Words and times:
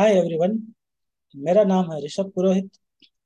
Hi 0.00 0.12
everyone 0.18 0.52
मेरा 1.34 1.62
नाम 1.64 1.90
है 1.92 1.98
ऋषभ 2.04 2.30
पुरोहित 2.34 2.76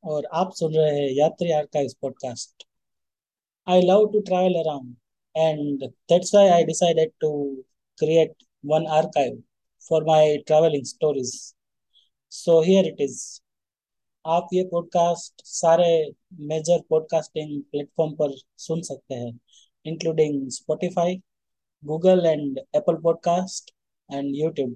और 0.04 0.26
आप 0.34 0.52
सुन 0.54 0.74
रहे 0.74 0.94
हैं 0.94 1.08
Yatri 1.16 1.50
archives 1.52 1.92
podcast 2.00 2.64
I 3.66 3.82
love 3.82 4.06
to 4.12 4.20
travel 4.20 4.54
around 4.60 4.94
and 5.34 5.84
that's 5.84 6.34
why 6.34 6.48
I 6.48 6.64
decided 6.64 7.12
to 7.20 7.30
create 7.98 8.32
one 8.64 8.86
archive 8.96 9.36
for 9.90 10.04
my 10.04 10.36
travelling 10.46 10.84
stories 10.84 11.34
so 12.32 12.60
here 12.60 12.86
it 12.86 13.00
is 13.00 13.20
आप 14.24 14.48
ये 14.54 14.64
पॉडकास्ट 14.70 15.44
सारे 15.50 15.90
मेजर 16.48 16.80
पॉडकास्टिंग 16.90 17.60
प्लेटफॉर्म 17.62 18.14
पर 18.14 18.34
सुन 18.66 18.82
सकते 18.88 19.14
हैं 19.14 19.30
including 19.86 20.48
Spotify 20.50 21.16
Google 21.82 22.26
and 22.26 22.58
Apple 22.58 23.00
podcast 23.02 23.72
and 24.10 24.34
YouTube 24.36 24.74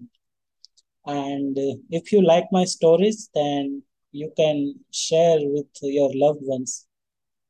And 1.09 1.57
uh, 1.57 1.77
if 1.89 2.13
you 2.13 2.23
like 2.23 2.45
my 2.53 2.67
stories, 2.67 3.31
then 3.35 3.83
you 4.13 4.31
can 4.37 4.75
share 4.93 5.39
with 5.41 5.67
your 5.81 6.11
loved 6.15 6.41
ones. 6.43 6.87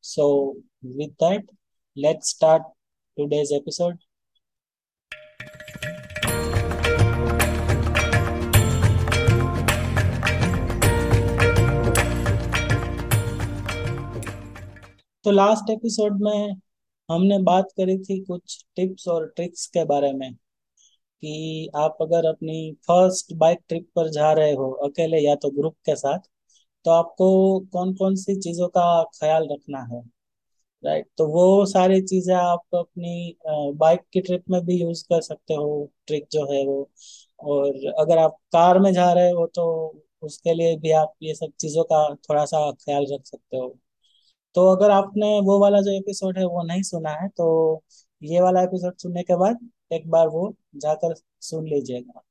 So, 0.00 0.56
with 0.82 1.10
that, 1.18 1.42
let's 1.96 2.30
start 2.30 2.62
today's 3.16 3.52
episode. 3.52 3.98
तो 15.24 15.30
last 15.30 15.70
episode 15.70 16.22
में 16.22 16.54
हमने 17.10 17.38
बात 17.42 17.72
करी 17.76 17.98
थी 17.98 18.24
कुछ 18.24 18.64
tips 18.76 19.08
और 19.08 19.26
tricks 19.36 19.66
के 19.66 19.84
बारे 19.84 20.12
में 20.12 20.30
कि 21.22 21.70
आप 21.76 21.98
अगर 22.02 22.26
अपनी 22.28 22.72
फ़र्स्ट 22.88 23.32
बाइक 23.36 23.58
ट्रिप 23.68 23.88
पर 23.96 24.08
जा 24.12 24.32
रहे 24.34 24.52
हो 24.54 24.70
अकेले 24.86 25.18
या 25.20 25.34
तो 25.36 25.50
ग्रुप 25.52 25.74
के 25.86 25.96
साथ 25.96 26.18
तो 26.84 26.90
आपको 26.92 27.28
कौन 27.72 27.94
कौन 27.96 28.14
सी 28.16 28.36
चीज़ों 28.38 28.68
का 28.70 29.02
ख्याल 29.14 29.48
रखना 29.52 29.80
है? 29.92 30.02
राइट 30.84 31.06
तो 31.18 31.26
वो 31.28 31.64
सारी 31.66 32.00
चीज़ें 32.02 32.34
आप 32.36 32.74
अपनी 32.76 33.36
बाइक 33.78 34.00
की 34.12 34.20
ट्रिप 34.20 34.44
में 34.50 34.60
भी 34.66 34.80
यूज़ 34.82 35.04
कर 35.04 35.20
सकते 35.22 35.54
हो 35.54 35.90
ट्रिक 36.06 36.26
जो 36.32 36.44
है 36.52 36.64
वो। 36.66 36.88
और 37.46 37.92
अगर 38.00 38.18
आप 38.18 38.36
कार 38.52 38.78
में 38.80 38.92
जा 38.94 39.12
रहे 39.12 39.30
हो 39.32 39.46
तो 39.54 39.66
उसके 40.22 40.54
लिए 40.54 40.76
भी 40.78 40.90
आप 40.94 41.12
ये 41.22 41.34
सब 41.34 41.52
चीज़ों 41.60 41.84
का 41.84 42.04
थोड़ा 42.30 42.44
सा 42.46 42.70
ख्याल 42.74 43.06
रख 43.12 43.24
सकते 43.26 43.56
हो। 43.56 43.68
तो 44.56 44.66
अगर 44.72 44.90
आपने 44.92 45.28
वो 45.42 45.58
वाला 45.60 45.80
जो 45.82 45.92
एपिसोड 45.92 46.38
है 46.38 46.44
वो 46.46 46.62
नहीं 46.64 46.82
सुना 46.84 47.10
है 47.14 47.28
तो 47.30 47.84
ये 48.22 48.40
वाला 48.40 48.62
एपिसोड 48.62 48.96
सुनने 48.98 49.22
के 49.24 49.36
बाद 49.38 49.68
एक 49.90 50.08
बार 50.10 50.28
वो 50.28 50.52
जाकर 50.76 51.14
सुन 51.42 51.66
लीजिएगा। 51.68 52.22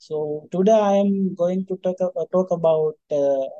So 0.00 0.18
today 0.52 0.72
I 0.72 0.98
am 0.98 1.12
going 1.34 1.64
to 1.66 1.74
talk 1.86 2.52
about 2.52 3.14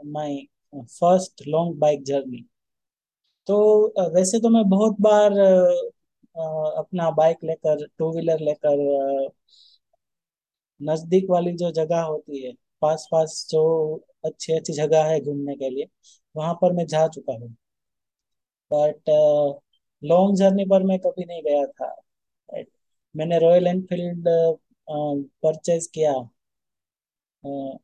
my 0.08 0.36
first 0.74 1.42
long 1.48 1.78
bike 1.80 2.02
journey 2.04 2.44
तो 3.48 3.56
uh, 4.00 4.08
वैसे 4.14 4.38
तो 4.40 4.48
मैं 4.48 4.62
बहुत 4.70 4.96
बार 5.00 5.32
uh, 5.32 5.90
uh, 6.36 6.78
अपना 6.78 7.10
बाइक 7.10 7.44
लेकर 7.44 7.86
टू 7.98 8.10
व्हीलर 8.12 8.40
लेकर 8.40 8.78
नज़दीक 10.80 11.26
वाली 11.30 11.52
जो 11.56 11.70
जगह 11.72 12.00
होती 12.02 12.44
है 12.46 12.52
पास 12.80 13.06
पास 13.12 13.46
जो 13.50 13.62
अच्छी 14.24 14.52
अच्छी 14.52 14.72
जगह 14.72 15.04
है 15.04 15.20
घूमने 15.20 15.56
के 15.56 15.70
लिए 15.70 15.88
वहाँ 16.34 16.54
पर 16.62 16.72
मैं 16.72 16.86
जा 16.86 17.06
चुका 17.08 17.32
हूँ। 17.32 17.54
बट 18.70 19.10
लॉन्ग 20.02 20.36
जर्नी 20.36 20.64
पर 20.70 20.82
मैं 20.82 20.98
कभी 21.00 21.24
नहीं 21.24 21.42
गया 21.42 21.64
था? 21.66 21.94
मैंने 23.16 23.38
रॉयल 23.40 23.66
एनफील्ड 23.66 24.28
परचेज 24.88 25.86
किया। 25.94 26.12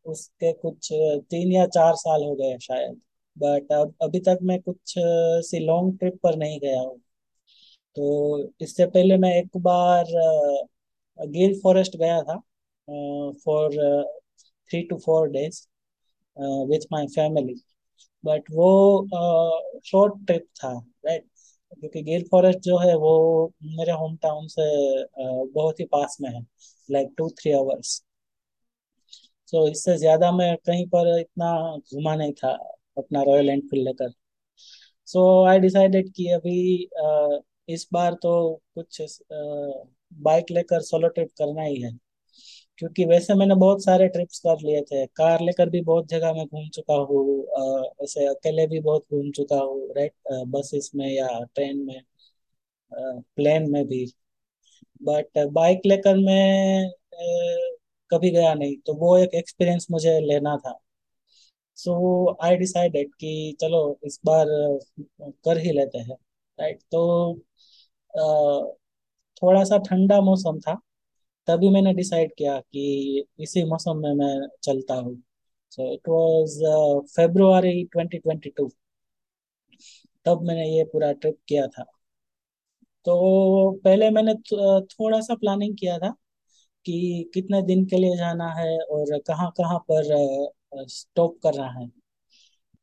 उसके 0.06 0.52
कुछ 0.54 0.88
तीन 1.30 1.52
या 1.52 1.66
चार 1.68 1.94
साल 1.96 2.24
हो 2.24 2.34
गए 2.36 2.58
शायद। 2.62 3.00
बट 3.36 3.72
अभी 4.02 4.20
तक 4.20 4.38
मैं 4.42 4.60
कुछ 4.62 4.94
सी 5.46 5.58
लॉन्ग 5.66 5.98
ट्रिप 5.98 6.18
पर 6.22 6.36
नहीं 6.36 6.58
गया 6.60 6.80
हूँ। 6.80 6.98
तो 7.96 8.52
इससे 8.62 8.86
पहले 8.88 9.16
मैं 9.18 9.32
एक 9.36 9.56
बार 9.62 10.04
गिर 11.18 11.54
फॉरेस्ट 11.62 11.96
गया 11.96 12.20
था 12.24 12.36
for 13.44 13.76
three 14.70 14.82
two 14.84 14.96
four 14.98 15.28
days 15.30 15.66
with 16.70 16.86
my 16.92 17.06
family 17.08 17.54
but 18.24 18.50
वो 18.52 18.68
शॉर्ट 19.86 20.14
ट्रिप 20.26 20.46
था 20.56 20.72
राइट 21.06 21.26
क्योंकि 21.82 22.02
गिर 22.02 22.22
फॉरेस्ट 22.30 22.58
जो 22.60 22.78
है 22.78 22.94
वो 22.98 23.12
मेरे 23.76 23.92
होम 23.92 24.16
टाउन 24.22 24.46
से 24.48 24.62
बहुत 25.18 25.80
ही 25.80 25.84
पास 25.92 26.16
में 26.22 26.30
है 26.30 26.42
लाइक 26.88 27.14
टू 27.18 27.28
थ्री 27.40 27.52
आवर्स 27.52 28.02
तो 29.52 29.66
इससे 29.68 29.96
ज़्यादा 29.98 30.30
मैं 30.32 30.56
कहीं 30.66 30.86
पर 30.88 31.08
इतना 31.20 31.50
घुमा 31.94 32.14
नहीं 32.16 32.32
था 32.34 32.50
अपना 32.98 33.22
रॉयल 33.22 33.48
एनफील्ड 33.50 33.84
लेकर. 33.88 34.12
सो 35.08 35.22
आई 35.46 35.58
डिसाइडेड 35.60 36.12
कि 36.16 36.28
अभी 36.32 36.86
uh, 37.02 37.40
इस 37.68 37.88
बार 37.92 38.14
तो 38.22 38.32
कुछ 38.74 39.02
बाइक 40.22 40.50
लेकर 40.50 40.80
सोलो 40.82 41.08
ट्रिप 41.08 41.30
करना 41.38 41.62
ही 41.62 41.80
है. 41.82 41.90
क्योंकि 42.82 43.04
वैसे 43.06 43.34
मैंने 43.34 43.54
बहुत 43.56 43.82
सारे 43.84 44.06
ट्रिप्स 44.08 44.38
कर 44.40 44.60
लिए 44.60 44.80
थे। 44.82 45.04
कार 45.08 45.40
लेकर 45.42 45.68
भी 45.70 45.80
बहुत 45.82 46.08
जगह 46.08 46.32
मैं 46.34 46.46
घूम 46.46 46.68
चुका 46.70 46.94
हूँ 47.04 47.26
ऐसे 48.04 48.26
अकेले 48.26 48.66
भी 48.68 48.80
बहुत 48.82 49.04
घूम 49.12 49.30
चुका 49.32 49.56
हूँ 49.58 49.88
राइट 49.96 50.14
बसेस 50.48 50.90
में 50.96 51.06
या 51.08 51.28
ट्रेन 51.46 51.84
में 51.86 52.00
प्लेन 53.36 53.70
में 53.70 53.84
भी। 53.86 54.04
बट 55.02 55.38
बाइक 55.52 55.82
लेकर 55.86 56.16
मैं 56.18 56.90
कभी 58.10 58.30
गया 58.30 58.52
नहीं 58.54 58.76
तो 58.86 58.94
वो 58.96 59.16
एक 59.18 59.34
एक्सपीरियंस 59.34 59.86
मुझे 59.90 60.18
लेना 60.22 60.56
था। 60.58 60.78
सो 61.78 61.94
आई 62.44 62.56
डिसाइडेड 62.56 63.10
कि 63.14 63.56
चलो, 63.60 63.98
इस 64.04 64.18
बार 64.26 64.46
कर 65.44 65.58
ही 65.58 65.72
लेते 65.72 65.98
हैं 66.00 66.16
राइट 66.58 66.82
तो 66.92 67.02
थोड़ा 69.42 69.62
सा 69.64 69.78
ठंडा 69.86 70.20
मौसम 70.22 70.58
था 70.60 70.80
तभी 71.48 71.68
मैंने 71.70 71.92
डिसाइड 71.94 72.32
किया 72.38 72.58
कि 72.60 73.24
इसी 73.40 73.64
मौसम 73.66 73.98
में 73.98 74.12
मैं 74.16 74.48
चलता 74.64 74.94
हूँ। 74.96 75.16
सो 75.72 75.92
इट 75.94 76.08
वाज 76.08 76.58
फेब्रुआरी 77.16 77.84
2022 77.86 78.70
तब 80.26 80.42
मैंने 80.42 80.66
ये 80.68 80.84
पूरा 80.92 81.12
ट्रिप 81.14 81.38
किया 81.48 81.66
था। 81.68 81.84
तो 83.06 83.70
पहले 83.84 84.08
मैंने 84.10 84.34
थोड़ा 84.90 85.20
सा 85.20 85.34
प्लानिंग 85.34 85.76
किया 85.78 85.98
था 85.98 86.10
कि 86.86 87.30
कितने 87.34 87.62
दिन 87.62 87.84
के 87.86 87.98
लिए 87.98 88.16
जाना 88.16 88.48
है 88.54 88.68
और 88.82 89.18
कहाँ 89.28 89.50
कहाँ 89.58 89.78
पर 89.90 90.04
स्टॉप 90.90 91.38
करना 91.44 91.66
है। 91.72 91.88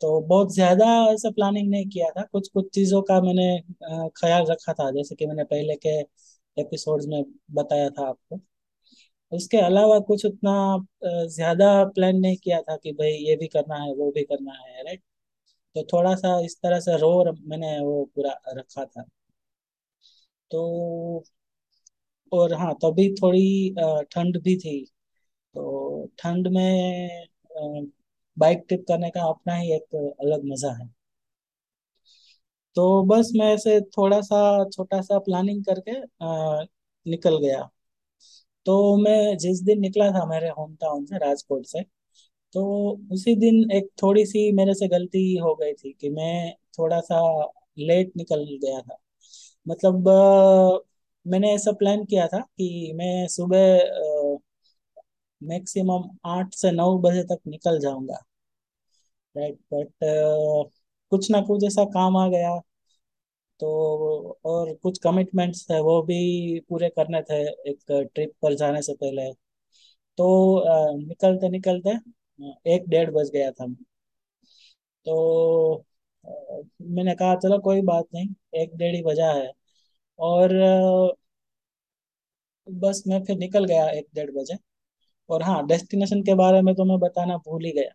तो 0.01 0.19
बहुत 0.23 0.53
ज़्यादा 0.55 0.85
ऐसा 1.13 1.29
प्लानिंग 1.31 1.69
नहीं 1.71 1.87
किया 1.89 2.09
था। 2.11 2.23
कुछ 2.23 2.47
कुछ 2.49 2.69
चीज़ों 2.75 3.01
का 3.03 3.19
मैंने 3.21 3.47
ख्याल 4.17 4.45
रखा 4.51 4.73
था। 4.73 4.89
जैसे 4.91 5.15
कि 5.15 5.25
मैंने 5.27 5.43
पहले 5.45 5.75
के 5.87 5.99
एपिसोड्स 6.57 7.05
में 7.07 7.23
बताया 7.53 7.89
था 7.91 8.07
आपको। 8.09 8.39
उसके 9.31 9.57
अलावा 9.59 9.99
कुछ 10.05 10.25
उतना 10.25 10.53
ज़्यादा 11.29 11.67
प्लान 11.89 12.17
नहीं 12.17 12.37
किया 12.37 12.61
था 12.61 12.75
कि 12.77 12.91
भाई 12.93 13.11
ये 13.11 13.35
भी 13.37 13.47
करना 13.49 13.75
है, 13.75 13.93
वो 13.93 14.11
भी 14.11 14.23
करना 14.25 14.53
है 14.55 14.83
राइट 14.83 15.01
तो 15.75 15.83
थोड़ा 15.93 16.15
सा 16.17 16.39
इस 16.45 16.57
तरह 16.63 16.79
से 16.81 16.97
रो 16.99 17.13
मैंने 17.43 17.79
वो 17.81 18.03
पूरा 18.15 18.35
रखा 18.53 18.85
था। 18.85 19.05
तो 20.51 21.23
और 22.31 22.53
हाँ 22.53 22.73
तभी 22.75 23.07
थोड़ी 23.15 23.73
ठंड 24.11 24.41
भी 24.43 24.55
थी। 24.57 24.73
तो 25.55 26.07
ठंड 26.19 26.47
में 26.49 27.27
बाइक 28.37 28.63
ट्रिप 28.67 28.85
करने 28.87 29.09
का 29.11 29.27
अपना 29.27 29.55
ही 29.55 29.71
एक 29.73 29.95
अलग 29.95 30.45
मज़ा 30.45 30.71
है। 30.73 30.89
तो 32.75 32.83
बस 33.05 33.31
मैं 33.35 33.53
ऐसे 33.53 33.79
थोड़ा 33.91 34.19
सा 34.21 34.39
छोटा 34.69 35.01
सा 35.01 35.19
प्लानिंग 35.21 35.63
करके 35.65 35.99
निकल 37.05 37.37
गया। 37.39 37.69
तो 38.69 38.97
मैं 38.97 39.37
जिस 39.37 39.61
दिन 39.63 39.79
निकला 39.81 40.09
था 40.11 40.25
मेरे 40.25 40.49
होम 40.49 40.75
टाउन 40.75 41.05
से, 41.05 41.17
राजकोट 41.19 41.65
से 41.65 41.81
तो 42.55 42.63
उसी 43.13 43.35
दिन 43.37 43.71
एक 43.73 43.89
थोड़ी 44.03 44.25
सी 44.25 44.51
मेरे 44.53 44.73
से 44.75 44.87
गलती 44.89 45.23
हो 45.37 45.55
गई 45.55 45.73
थी 45.75 45.93
कि 45.93 46.09
मैं 46.11 46.53
थोड़ा 46.79 46.99
सा 47.01 47.21
लेट 47.79 48.11
निकल 48.17 48.45
गया 48.57 48.81
था। 48.81 48.97
मतलब 49.67 50.09
मैंने 51.25 51.53
ऐसा 51.55 51.71
प्लान 51.73 52.03
किया 52.05 52.27
था 52.27 52.39
कि 52.39 52.91
मैं 52.95 53.27
सुबह 53.29 53.79
मैक्सिमम 55.41 56.05
आठ 56.29 56.53
से 56.55 56.71
नौ 56.73 56.87
बजे 57.01 57.23
तक 57.25 57.41
निकल 57.47 57.79
जाऊँगा। 57.79 58.23
राइट 59.35 59.57
बट 59.73 59.89
कुछ 61.11 61.29
ना 61.31 61.41
कुछ 61.41 61.63
ऐसा 61.63 61.83
काम 61.91 62.17
आ 62.17 62.27
गया। 62.29 62.59
तो 63.59 64.39
और 64.45 64.73
कुछ 64.83 64.97
कमिटमेंट्स 65.03 65.65
है, 65.71 65.79
वो 65.81 66.01
भी 66.03 66.59
पूरे 66.69 66.89
करने 66.91 67.21
थे 67.23 67.41
एक 67.69 67.83
ट्रिप 68.13 68.33
पर 68.41 68.55
जाने 68.55 68.81
से 68.83 68.93
पहले। 68.95 69.31
तो 70.17 70.27
निकलते 70.99 71.49
निकलते 71.49 71.97
एक 72.67 72.89
डेढ़ 72.89 73.11
बज 73.11 73.29
गया 73.33 73.51
था। 73.51 73.67
तो 75.05 75.83
मैंने 76.89 77.13
कहा, 77.15 77.35
चलो, 77.37 77.57
कोई 77.61 77.81
बात 77.83 78.05
नहीं, 78.13 78.27
एक 78.55 78.75
डेढ़ 78.77 78.95
ही 78.95 79.01
बजा 79.03 79.31
है। 79.33 79.51
और 80.19 80.53
बस 82.67 83.01
मैं 83.07 83.19
फिर 83.25 83.37
निकल 83.37 83.65
गया 83.65 83.89
एक 83.91 84.07
डेढ़ 84.15 84.31
बजे। 84.33 84.57
और 85.29 85.43
हाँ 85.43 85.65
डेस्टिनेशन 85.67 86.23
के 86.23 86.35
बारे 86.37 86.61
में 86.63 86.75
तो 86.75 86.85
मैं 86.85 86.99
बताना 87.01 87.37
भूल 87.39 87.65
ही 87.65 87.71
गया। 87.73 87.91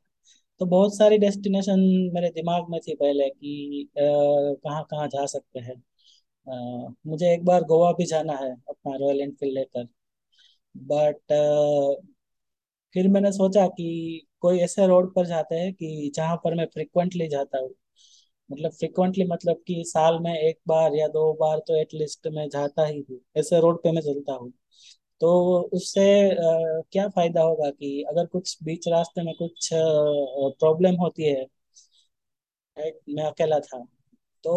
तो 0.60 0.66
बहुत 0.66 0.96
सारी 0.96 1.18
डेस्टिनेशन 1.18 1.80
मेरे 2.14 2.28
दिमाग 2.32 2.68
में 2.70 2.80
थी 2.80 2.94
पहले 2.96 3.28
कि 3.30 3.88
कहाँ 3.98 4.82
कहाँ 4.84 5.06
जा 5.08 5.26
सकते 5.28 5.60
हैं। 5.60 5.74
मुझे 7.06 7.32
एक 7.32 7.44
बार 7.44 7.62
गोवा 7.66 7.92
भी 7.94 8.04
जाना 8.06 8.32
है 8.36 8.50
अपना 8.52 8.96
रॉयल 8.98 9.20
एनफील्ड 9.22 9.54
लेकर। 9.54 9.86
बट 10.74 11.32
फिर 12.94 13.08
मैंने 13.08 13.30
सोचा 13.32 13.66
कि 13.68 13.86
कोई 14.40 14.58
ऐसे 14.60 14.86
रोड 14.86 15.12
पर 15.14 15.26
जाते 15.26 15.54
हैं 15.56 15.72
कि 15.74 16.10
जहाँ 16.16 16.36
पर 16.36 16.54
मैं 16.54 16.66
फ्रिक्वेंटली 16.66 17.28
जाता 17.28 17.58
हूँ। 17.58 17.70
मतलब 18.50 18.72
फ्रिक्वेंटली 18.72 19.24
मतलब 19.26 19.62
कि 19.66 19.82
साल 19.86 20.18
में 20.20 20.32
एक 20.34 20.58
बार 20.68 20.94
या 20.94 21.08
दो 21.10 21.32
बार 21.40 21.58
तो 21.68 21.76
एटलीस्ट 21.76 22.28
मैं 22.32 22.48
जाता 22.50 22.86
ही 22.86 23.04
हूँ। 23.10 23.20
ऐसे 23.38 23.60
रोड 23.60 23.82
पे 23.82 23.92
मैं 23.92 24.02
चलता 24.02 24.32
हूँ। 24.34 24.52
तो 25.20 25.30
उससे 25.72 26.02
क्या 26.84 27.08
फ़ायदा 27.08 27.42
होगा 27.42 27.70
कि 27.70 28.02
अगर 28.10 28.26
कुछ 28.26 28.56
बीच 28.64 28.88
रास्ते 28.88 29.22
में 29.22 29.34
कुछ 29.34 29.68
प्रॉब्लम 29.74 30.96
होती 30.96 31.24
है 31.24 31.44
मैं 33.08 33.24
अकेला 33.24 33.58
था 33.60 33.78
तो 34.44 34.54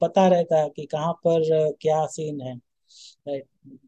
पता 0.00 0.26
रहता 0.28 0.58
है 0.58 0.68
कि 0.70 0.84
कहाँ 0.86 1.12
पर 1.26 1.42
क्या 1.80 2.04
सीन 2.08 2.40
है 2.40 2.58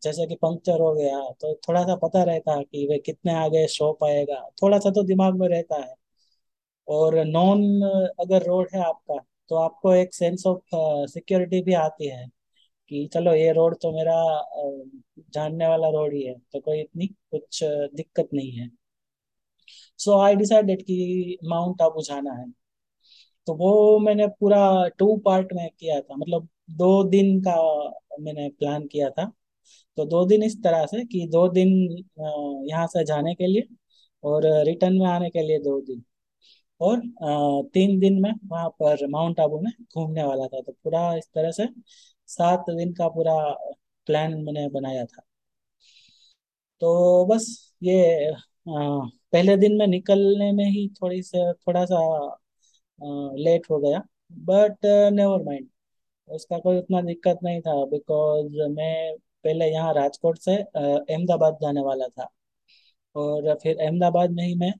जैसे 0.02 0.26
कि 0.26 0.34
पंक्चर 0.36 0.80
हो 0.80 0.92
गया 0.94 1.20
तो 1.40 1.54
थोड़ा 1.68 1.82
सा 1.84 1.96
पता 1.98 2.22
रहता 2.24 2.54
है 2.54 2.64
कि 2.64 2.86
वे 2.88 2.98
कितने 2.98 3.34
आगे 3.36 3.66
शॉप 3.68 4.04
आएगा 4.04 4.40
थोड़ा 4.62 4.78
सा 4.78 4.90
तो 4.90 5.02
दिमाग 5.04 5.36
में 5.36 5.48
रहता 5.48 5.76
है, 5.76 5.94
और 6.88 7.16
नॉन 7.26 7.62
अगर 8.20 8.46
रोड 8.46 8.68
है 8.74 8.82
आपका 8.84 9.18
तो 9.50 9.56
आपको 9.56 9.94
एक 9.94 10.14
सेंस 10.14 10.46
ऑफ़ 10.46 10.76
सिक्योरिटी 11.10 11.62
भी 11.62 11.74
आती 11.76 12.08
है 12.08 12.26
कि 12.92 13.06
चलो 13.14 13.32
ये 13.34 13.52
रोड 13.52 13.76
तो 13.82 13.92
मेरा 13.92 14.14
जानने 15.34 15.66
वाला 15.68 15.88
रोड 15.90 16.14
ही 16.14 16.22
है 16.22 16.34
तो 16.52 16.60
कोई 16.60 16.80
इतनी 16.80 17.06
कुछ 17.06 17.60
दिक्कत 17.64 18.28
नहीं 18.34 18.52
है। 18.52 18.68
सो 19.98 20.18
आई 20.20 20.34
डिसाइडेड 20.36 20.82
कि 20.82 21.38
माउंट 21.44 21.82
आबू 21.82 22.02
जाना 22.02 22.32
है। 22.32 22.44
तो 23.46 23.54
वो 23.56 23.98
मैंने 23.98 24.26
पूरा 24.40 24.58
टू 24.98 25.16
पार्ट 25.24 25.52
में 25.54 25.68
किया 25.70 26.00
था 26.00 26.16
मतलब 26.16 26.48
दो 26.72 27.02
दिन 27.10 27.40
का 27.42 27.54
मैंने 28.20 28.48
प्लान 28.50 28.86
किया 28.86 29.10
था। 29.10 29.24
तो 29.98 30.04
दो 30.06 30.24
दिन 30.26 30.42
इस 30.44 30.56
तरह 30.64 30.86
से 30.86 31.04
कि 31.06 31.26
दो 31.32 31.48
दिन 31.50 31.68
यहाँ 32.70 32.86
से 32.88 33.04
जाने 33.04 33.34
के 33.34 33.46
लिए 33.46 33.68
और 34.24 34.46
रिटर्न 34.66 34.98
में 34.98 35.06
आने 35.08 35.30
के 35.30 35.42
लिए 35.42 35.58
दो 35.60 35.80
दिन। 35.82 36.02
और 36.80 37.00
तीन 37.74 37.98
दिन 38.00 38.20
में 38.22 38.32
वहाँ 38.46 38.68
पर 38.82 39.06
माउंट 39.10 39.40
आबू 39.40 39.60
में 39.60 39.72
घूमने 39.94 40.24
वाला 40.24 40.46
था। 40.46 40.60
तो 40.62 40.72
पूरा 40.74 41.14
इस 41.16 41.28
तरह 41.34 41.50
से 41.52 41.66
सात 42.28 42.70
दिन 42.70 42.92
का 42.94 43.08
पूरा 43.10 43.34
प्लान 44.06 44.34
मैंने 44.44 44.68
बनाया 44.70 45.04
था। 45.06 45.22
तो 46.82 47.24
बस 47.26 47.46
ये 47.82 47.96
अ, 48.26 48.70
पहले 49.32 49.56
दिन 49.56 49.76
में 49.78 49.86
निकलने 49.86 50.50
में 50.52 50.64
ही 50.66 50.88
थोड़ी 50.96 51.22
से 51.22 51.52
थोड़ा 51.54 51.84
सा 51.86 51.98
लेट 53.38 53.66
हो 53.70 53.78
गया। 53.80 53.98
बट 54.44 54.86
नेवर 55.14 55.42
माइंड 55.44 55.68
उसका 56.28 56.58
कोई 56.58 56.78
उतना 56.78 57.00
दिक्कत 57.02 57.38
नहीं 57.44 57.60
था 57.62 57.74
बिकॉज़ 57.86 58.58
मैं 58.72 59.16
पहले 59.44 59.66
यहाँ 59.66 59.92
राजकोट 59.94 60.38
से 60.40 60.56
अहमदाबाद 60.56 61.58
जाने 61.62 61.80
वाला 61.82 62.08
था। 62.10 62.28
और 63.16 63.54
फिर 63.62 63.78
अहमदाबाद 63.78 64.30
में 64.32 64.44
ही 64.44 64.54
मैं 64.56 64.72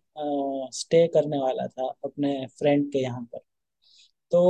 स्टे 0.74 1.06
करने 1.14 1.38
वाला 1.38 1.66
था 1.68 1.88
अपने 2.04 2.34
फ्रेंड 2.58 2.92
के 2.92 2.98
यहाँ 3.00 3.22
पर। 3.34 3.40
तो 4.32 4.40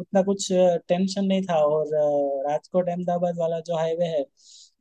उतना 0.00 0.22
कुछ 0.22 0.46
टेंशन 0.88 1.24
नहीं 1.24 1.42
था 1.44 1.54
और 1.66 1.86
राजकोट 2.44 2.88
अहमदाबाद 2.88 3.38
वाला 3.38 3.60
जो 3.62 3.76
हाईवे 3.76 4.06
है, 4.08 4.24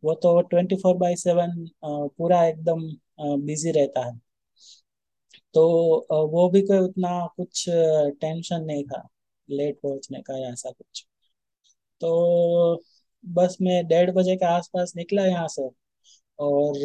वो 0.04 0.14
तो 0.18 0.40
ट्वेंटी 0.44 0.76
फोर 0.78 0.98
बाई 0.98 1.16
सेवन 1.18 1.66
पूरा 1.86 2.44
एकदम 2.46 2.88
बिज़ी 3.46 3.72
रहता 3.74 4.06
है। 4.06 4.20
तो 5.56 5.64
वो 6.30 6.50
भी 6.50 6.62
कोई 6.64 6.78
उतना 6.80 7.10
कुछ 7.38 7.64
टेंशन 7.70 8.64
नहीं 8.64 8.84
था 8.86 9.08
लेट 9.50 9.80
पहुँचने 9.84 10.22
का 10.22 10.38
या 10.38 10.50
ऐसा 10.54 10.72
कुछ। 10.72 11.06
तो 12.02 12.76
बस 13.24 13.58
मैं 13.62 13.86
डेढ़ 13.88 14.12
बजे 14.14 14.36
के 14.36 14.46
आसपास 14.48 14.94
निकला 14.98 15.26
यहाँ 15.26 15.48
से 15.50 15.70
और 16.40 16.78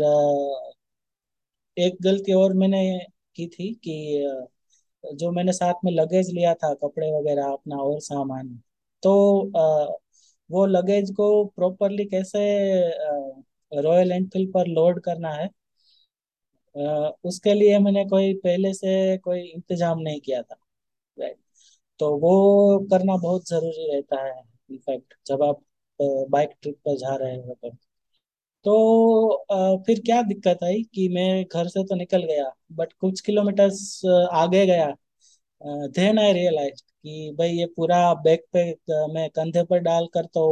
एक 1.76 1.96
गलती 2.02 2.32
और 2.34 2.52
मैंने 2.54 2.80
की 3.36 3.46
थी 3.48 3.72
कि 3.84 3.94
जो 5.04 5.30
मैंने 5.32 5.52
साथ 5.52 5.84
में 5.84 5.90
लगेज 5.92 6.30
लिया 6.30 6.54
था 6.56 6.72
कपड़े 6.76 7.10
वगैरह 7.12 7.46
अपना 7.48 7.76
और 7.80 8.00
सामान 8.02 8.48
तो 9.02 9.12
अ, 9.52 9.98
वो 10.50 10.64
लगेज 10.68 11.10
को 11.12 11.28
प्रॉपरली 11.50 12.04
कैसे 12.06 12.40
रॉयल 13.72 14.12
एनफील्ड 14.12 14.52
पर 14.52 14.66
लोड 14.70 15.00
करना 15.02 15.32
है 15.32 15.48
अ, 16.76 17.12
उसके 17.24 17.52
लिए 17.54 17.78
मैंने 17.78 18.04
कोई 18.06 18.32
पहले 18.38 18.72
से 18.74 19.16
कोई 19.18 19.40
इंतज़ाम 19.42 19.98
नहीं 20.00 20.20
किया 20.20 20.42
था। 20.42 20.54
राइट 21.16 21.38
तो 22.00 22.10
वो 22.18 22.78
करना 22.90 23.16
बहुत 23.18 23.48
ज़रूरी 23.48 23.92
रहता 23.92 24.22
है 24.22 24.34
इनफैक्ट 24.70 25.14
जब 25.26 25.42
आप 25.44 25.62
बाइक 26.30 26.50
ट्रिप 26.62 26.76
पर 26.86 26.96
जा 26.98 27.16
रहे 27.16 27.36
हो 27.38 27.54
तो। 27.56 27.70
तो 28.64 28.74
अ, 29.28 29.82
फिर 29.86 30.00
क्या 30.02 30.20
दिक्कत 30.24 30.62
आई 30.64 30.82
कि 30.94 31.08
मैं 31.10 31.44
घर 31.46 31.68
से 31.68 31.84
तो 31.84 31.94
निकल 31.96 32.22
गया 32.24 32.50
बट 32.74 32.92
कुछ 32.94 33.20
किलोमीटर्स 33.22 34.00
आगे 34.34 34.64
गया। 34.66 34.94
देन 35.90 36.18
आई 36.18 36.32
रियलाइज़ 36.32 36.82
कि 36.82 37.30
भाई 37.38 37.50
ये 37.50 37.66
पूरा 37.76 37.98
बैग 38.22 38.40
पे 38.52 38.64
मैं 39.08 39.28
कंधे 39.32 39.62
पर 39.66 39.78
डालकर 39.82 40.26
तो 40.28 40.44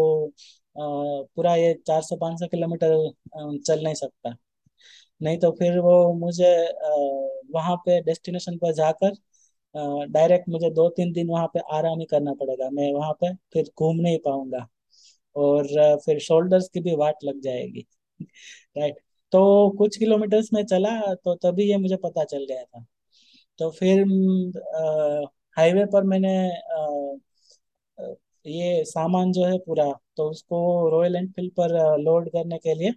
पूरा 0.77 1.55
ये 1.57 1.73
400 1.83 2.17
500 2.17 2.47
किलोमीटर 2.49 2.95
चल 3.61 3.83
नहीं 3.85 3.95
सकता। 3.97 4.35
नहीं 5.21 5.39
तो 5.39 5.51
फिर 5.55 5.79
वो 5.81 5.95
मुझे 6.17 6.49
वहाँ 7.53 7.77
पे 7.79 8.01
डेस्टिनेशन 8.03 8.59
पर 8.59 8.73
जाकर 8.75 9.15
डायरेक्ट 10.09 10.49
मुझे 10.49 10.71
दो 10.73 10.89
तीन 10.93 11.13
दिन 11.13 11.29
वहाँ 11.29 11.47
पे 11.49 11.61
आराम 11.75 11.99
ही 12.01 12.07
करना 12.07 12.33
पड़ेगा। 12.37 12.69
मैं 12.73 12.93
वहाँ 12.95 13.13
पे 13.21 13.33
फिर 13.53 13.71
घूम 13.79 13.97
नहीं 13.99 14.19
पाऊँगा 14.25 14.67
और 15.37 15.69
फिर 16.07 16.19
शोल्डर्स 16.23 16.69
की 16.71 16.81
भी 16.81 16.97
वाट 16.97 17.25
लग 17.25 17.41
जाएगी। 17.43 17.87
राइट 18.77 18.97
तो 19.33 19.71
कुछ 19.79 19.97
किलोमीटर्स 19.99 20.51
में 20.55 20.65
चला 20.67 20.91
तो 21.17 21.35
तभी 21.45 21.65
ये 21.65 21.77
मुझे 21.79 21.97
पता 21.99 22.25
चल 22.27 22.45
गया 22.47 22.65
था। 22.65 22.85
तो 23.59 23.71
फिर 23.73 24.05
हाईवे 25.57 25.85
पर 25.87 26.05
मैंने 26.07 26.37
अ, 27.99 28.15
ये 28.45 28.85
सामान 28.85 29.33
जो 29.33 29.45
है 29.45 29.59
पूरा 29.59 29.85
तो 30.17 30.29
उसको 30.31 30.59
रॉयल 30.91 31.17
एनफील्ड 31.17 31.53
पर 31.55 31.73
लोड 32.01 32.29
करने 32.31 32.59
के 32.61 32.75
लिए 32.75 32.91
अ, 32.91 32.95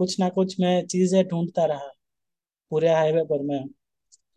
कुछ 0.00 0.18
ना 0.20 0.28
कुछ 0.30 0.58
मैं 0.60 0.74
चीज़ें 0.86 1.22
ढूंढता 1.28 1.64
रहा 1.66 1.88
पूरे 2.70 2.90
हाईवे 2.90 3.24
पर 3.26 3.42
मैं। 3.44 3.64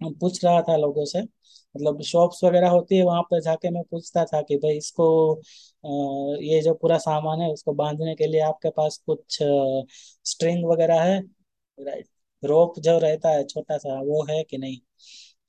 पूछ 0.01 0.43
रहा 0.45 0.61
था 0.63 0.75
लोगों 0.77 1.05
से 1.05 1.21
मतलब 1.21 2.01
शॉप्स 2.03 2.43
वगैरह 2.43 2.69
होती 2.69 2.97
है 2.97 3.03
वहाँ 3.05 3.21
पर 3.25 3.41
जाके 3.41 3.69
मैं 3.71 3.83
पूछता 3.85 4.23
था 4.25 4.41
कि 4.43 4.57
भाई 4.57 4.77
इसको 4.77 5.07
अ, 5.35 5.87
ये 6.43 6.61
जो 6.61 6.73
पूरा 6.75 6.97
सामान 6.99 7.41
है 7.41 7.49
उसको 7.51 7.73
बांधने 7.75 8.15
के 8.15 8.27
लिए 8.27 8.41
आपके 8.43 8.69
पास 8.71 8.97
कुछ 9.05 9.37
स्ट्रिंग 10.25 10.65
वगैरह 10.67 11.01
है? 11.03 11.19
राइट 11.77 12.07
रोप 12.43 12.79
जो 12.79 12.97
रहता 12.99 13.29
है 13.29 13.43
छोटा 13.45 13.77
सा 13.77 13.99
वो 14.01 14.23
है 14.25 14.43
कि 14.43 14.57
नहीं? 14.57 14.77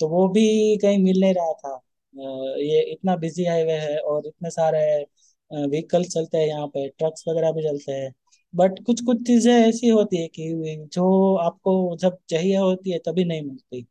तो 0.00 0.09
वो 0.09 0.29
भी 0.31 0.76
कहीं 0.79 0.99
मिल 1.00 1.21
नहीं 1.21 1.35
रहा 1.35 1.53
था। 1.55 1.75
अ, 1.75 2.59
ये 2.61 2.81
इतना 2.93 3.17
बिज़ी 3.19 3.45
हाईवे 3.47 3.73
है 3.81 3.99
और 4.00 4.26
इतने 4.26 4.50
सारे 4.50 4.81
व्हीकल्स 5.50 6.09
चलते 6.09 6.38
हैं 6.38 6.47
यहाँ 6.47 6.67
पे 6.69 6.88
ट्रक्स 6.91 7.25
वगैरह 7.29 7.53
भी 7.53 7.62
चलते 7.62 7.93
हैं। 7.93 8.12
बट 8.55 8.79
कुछ 8.87 9.00
कुछ 9.05 9.19
चीज़ें 9.26 9.53
ऐसी 9.55 9.88
होती 9.91 10.17
है 10.17 10.29
कि 10.31 10.87
जो 10.93 11.35
आपको 11.38 11.75
जब 11.99 12.19
चाहिए 12.29 12.57
होती 12.59 12.93
है 12.93 12.99
तभी 13.00 13.25
नहीं 13.25 13.43
मिलती। 13.43 13.87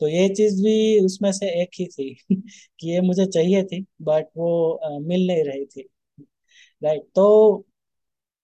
तो 0.00 0.08
ये 0.08 0.28
चीज़ 0.30 0.62
भी 0.62 1.04
उसमें 1.04 1.30
से 1.32 1.48
एक 1.62 1.70
ही 1.74 1.86
थी 1.88 2.14
कि 2.80 2.90
ये 2.90 3.00
मुझे 3.02 3.26
चाहिए 3.28 3.62
थी 3.64 3.84
बट 4.02 4.28
वो 4.36 4.50
अ, 4.72 4.98
मिल 5.00 5.26
नहीं 5.26 5.44
रही 5.44 5.64
थी। 5.66 5.88
राइट 6.82 7.08
तो 7.14 7.28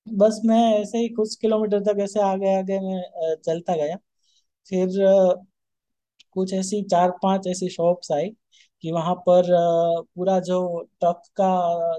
बस 0.07 0.41
मैं 0.45 0.59
ऐसे 0.75 0.99
ही 0.99 1.09
कुछ 1.11 1.35
किलोमीटर 1.37 1.81
तक 1.85 1.99
ऐसे 2.01 2.21
आगे 2.23 2.55
आगे 2.55 2.79
मैं 2.81 3.35
चलता 3.39 3.77
गया। 3.77 3.97
फिर 4.67 5.03
अ, 5.03 5.35
कुछ 6.37 6.53
ऐसी 6.55 6.83
चार 6.87 7.11
पाँच 7.23 7.47
ऐसी 7.49 7.69
शॉप्स 7.71 8.13
आई 8.13 8.31
कि 8.85 8.93
वहाँ 8.93 9.15
पर 9.23 9.51
पूरा 10.09 10.39
जो 10.43 10.59
ट्रक 11.01 11.23
का 11.37 11.49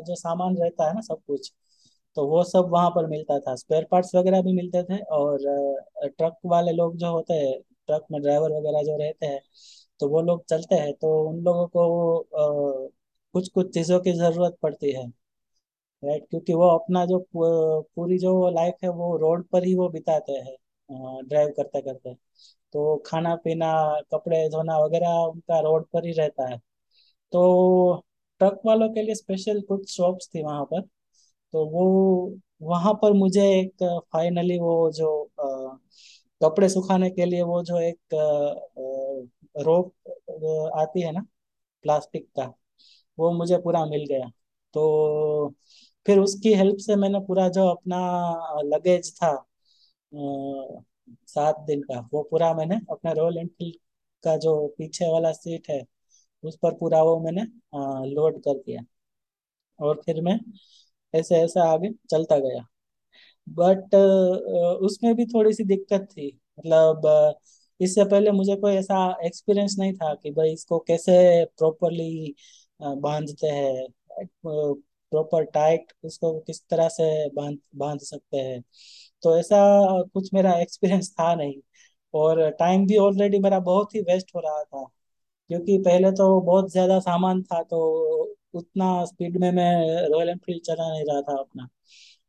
जो 0.02 0.16
सामान 0.18 0.58
रहता 0.58 0.88
है 0.88 0.94
ना 0.96 1.02
सब 1.04 1.22
कुछ 1.28 1.52
तो 2.18 2.28
वो 2.28 2.44
सब 2.46 2.70
वहाँ 2.72 2.90
पर 2.92 3.08
मिलता 3.08 3.40
था। 3.42 3.56
स्पेयर 3.58 3.88
पार्ट्स 3.92 4.16
वगैरह 4.16 4.42
भी 4.42 4.54
मिलते 4.56 4.84
थे 4.86 5.00
और 5.16 5.40
ट्रक 6.10 6.38
वाले 6.48 6.72
लोग 6.74 6.98
जो 6.98 7.12
होते 7.12 7.34
हैं 7.36 7.54
ट्रक 7.88 8.06
में 8.12 8.22
ड्राइवर 8.22 8.51
वगैरह 8.51 8.84
जो 8.84 8.98
रहते 9.00 9.25
हैं 9.25 9.39
तो 10.00 10.10
वो 10.10 10.22
लोग 10.24 10.46
चलते 10.48 10.75
हैं 10.77 10.94
तो 10.96 11.13
उन 11.30 11.44
लोगों 11.44 11.68
को 11.70 12.20
आ, 12.20 12.89
कुछ 13.36 13.50
कुछ 13.51 13.74
चीज़ों 13.74 14.00
की 14.01 14.12
ज़रूरत 14.15 14.58
पड़ती 14.62 14.92
है 14.94 15.06
राइट 16.04 16.25
क्योंकि 16.30 16.54
वो 16.56 16.68
अपना 16.70 17.06
जो 17.06 17.18
पूरी 17.34 18.18
जो 18.20 18.32
लाइफ 18.51 18.75
है 18.84 18.89
वो 18.92 19.15
रोड 19.20 19.46
पर 19.50 19.63
ही 19.63 19.74
वो 19.75 19.88
बिताते 19.89 20.34
हैं 20.34 20.56
ड्राइव 21.25 21.50
करते 21.58 21.82
करते 21.82 22.13
तो 22.74 22.98
खाना 23.06 23.36
पीना 23.38 23.72
कपड़े 24.13 24.48
धोना 24.50 24.77
वगैरह 24.80 25.10
उनका 25.25 25.60
रोड 25.62 25.88
पर 25.94 26.06
ही 26.06 26.13
रहता 26.13 26.50
है। 26.50 26.58
तो 27.34 28.04
ट्रक 28.42 28.62
वालों 28.65 28.89
के 28.89 29.01
लिए 29.01 29.15
स्पेशल 29.15 29.62
कुछ 29.63 29.89
शॉप्स 29.92 30.30
थी 30.30 30.44
वहाँ 30.44 30.65
पर 30.65 30.82
तो 31.54 31.65
वो 31.68 31.86
वहाँ 32.63 32.94
पर 32.96 33.13
मुझे 33.15 33.42
एक 33.51 33.84
फाइनली 34.13 34.60
वो 34.60 34.92
जो 34.94 35.10
अ, 35.39 35.80
कपड़े 36.42 36.70
सुखाने 36.70 37.10
के 37.10 37.25
लिए 37.25 37.42
वो 37.44 37.62
जो 37.63 37.80
एक 37.82 38.00
रोप 39.58 39.94
आती 40.80 41.01
है 41.01 41.12
ना, 41.12 41.22
प्लास्टिक 41.84 42.27
का, 42.32 42.46
वो 43.18 43.32
मुझे 43.34 43.58
पूरा 43.60 43.86
मिल 43.86 44.06
गया। 44.10 44.30
तो 44.74 45.50
फिर 46.06 46.20
उसकी 46.20 46.54
हेल्प 46.54 46.77
से 46.80 46.96
मैंने 46.96 47.20
पूरा 47.27 47.48
जो 47.50 47.68
अपना 47.70 48.00
लगेज 48.65 49.13
था 49.18 49.34
सात 51.27 51.60
दिन 51.68 51.82
का, 51.84 52.00
वो 52.13 52.22
पूरा 52.32 52.54
मैंने 52.54 52.75
अपना 52.92 53.12
रॉयल 53.13 53.38
एनफील्ड 53.38 53.75
का 54.24 54.36
जो 54.38 54.56
पीछे 54.77 55.12
वाला 55.12 55.32
सीट 55.34 55.70
है, 55.70 55.82
उस 56.44 56.58
पर 56.63 56.74
पूरा 56.75 57.04
वो 57.04 57.20
मैंने 57.22 57.44
लोड 58.12 58.39
कर 58.39 58.58
दिया। 58.58 58.82
और 59.80 60.01
फिर 60.06 60.22
मैं 60.22 60.39
ऐसे 61.13 61.36
ऐसे 61.38 61.60
आगे 61.62 61.89
चलता 62.12 62.38
गया। 62.39 62.65
बट 63.48 63.96
उसमें 64.82 65.14
भी 65.16 65.25
थोड़ी 65.28 65.54
सी 65.54 65.64
दिक्कत 65.66 66.08
थी। 66.12 66.28
मतलब 66.60 67.08
इससे 67.80 68.04
पहले 68.06 68.32
मुझे 68.32 68.56
कोई 68.58 68.74
ऐसा 68.75 68.98
एक्सपीरियंस 69.25 69.75
नहीं 69.80 69.94
था 69.96 70.14
कि 70.16 70.32
भाई 70.32 70.54
इसको 70.54 70.80
कैसे 70.82 71.14
प्रॉपरली 71.58 72.34
बांधते 72.80 73.48
हैं 73.50 73.88
प्रॉपर 75.12 75.44
टाइट 75.48 75.92
उसको 76.04 76.32
किस 76.42 76.62
तरह 76.70 76.88
से 76.90 77.06
बाँध 77.32 77.58
बाँध 77.75 78.00
सकते 78.02 78.38
हैं। 78.38 78.62
तो 79.24 79.38
ऐसा 79.40 79.58
कुछ 80.14 80.30
मेरा 80.34 80.54
एक्सपीरियंस 80.60 81.12
था 81.14 81.34
नहीं। 81.36 81.62
और 82.14 82.50
टाइम 82.60 82.86
भी 82.88 82.98
ऑलरेडी 83.00 83.40
मेरा 83.40 83.60
बहुत 83.62 83.96
ही 83.96 84.02
वेस्ट 84.04 84.32
हो 84.36 84.40
रहा 84.42 84.64
था। 84.66 84.84
क्योंकि 85.50 85.78
पहले 85.80 86.12
तो 86.14 86.42
बहुत 86.44 86.72
ज़्यादा 86.72 87.00
सामान 87.02 87.42
था 87.44 87.62
तो 87.66 87.80
उतना 88.54 89.06
स्पीड 89.06 89.38
में 89.40 89.52
मैं 89.54 89.72
रॉयल 90.10 90.30
एनफील्ड 90.30 90.64
चला 90.66 90.90
नहीं 90.90 91.04
रहा 91.06 91.22
था 91.24 91.38
अपना। 91.40 91.68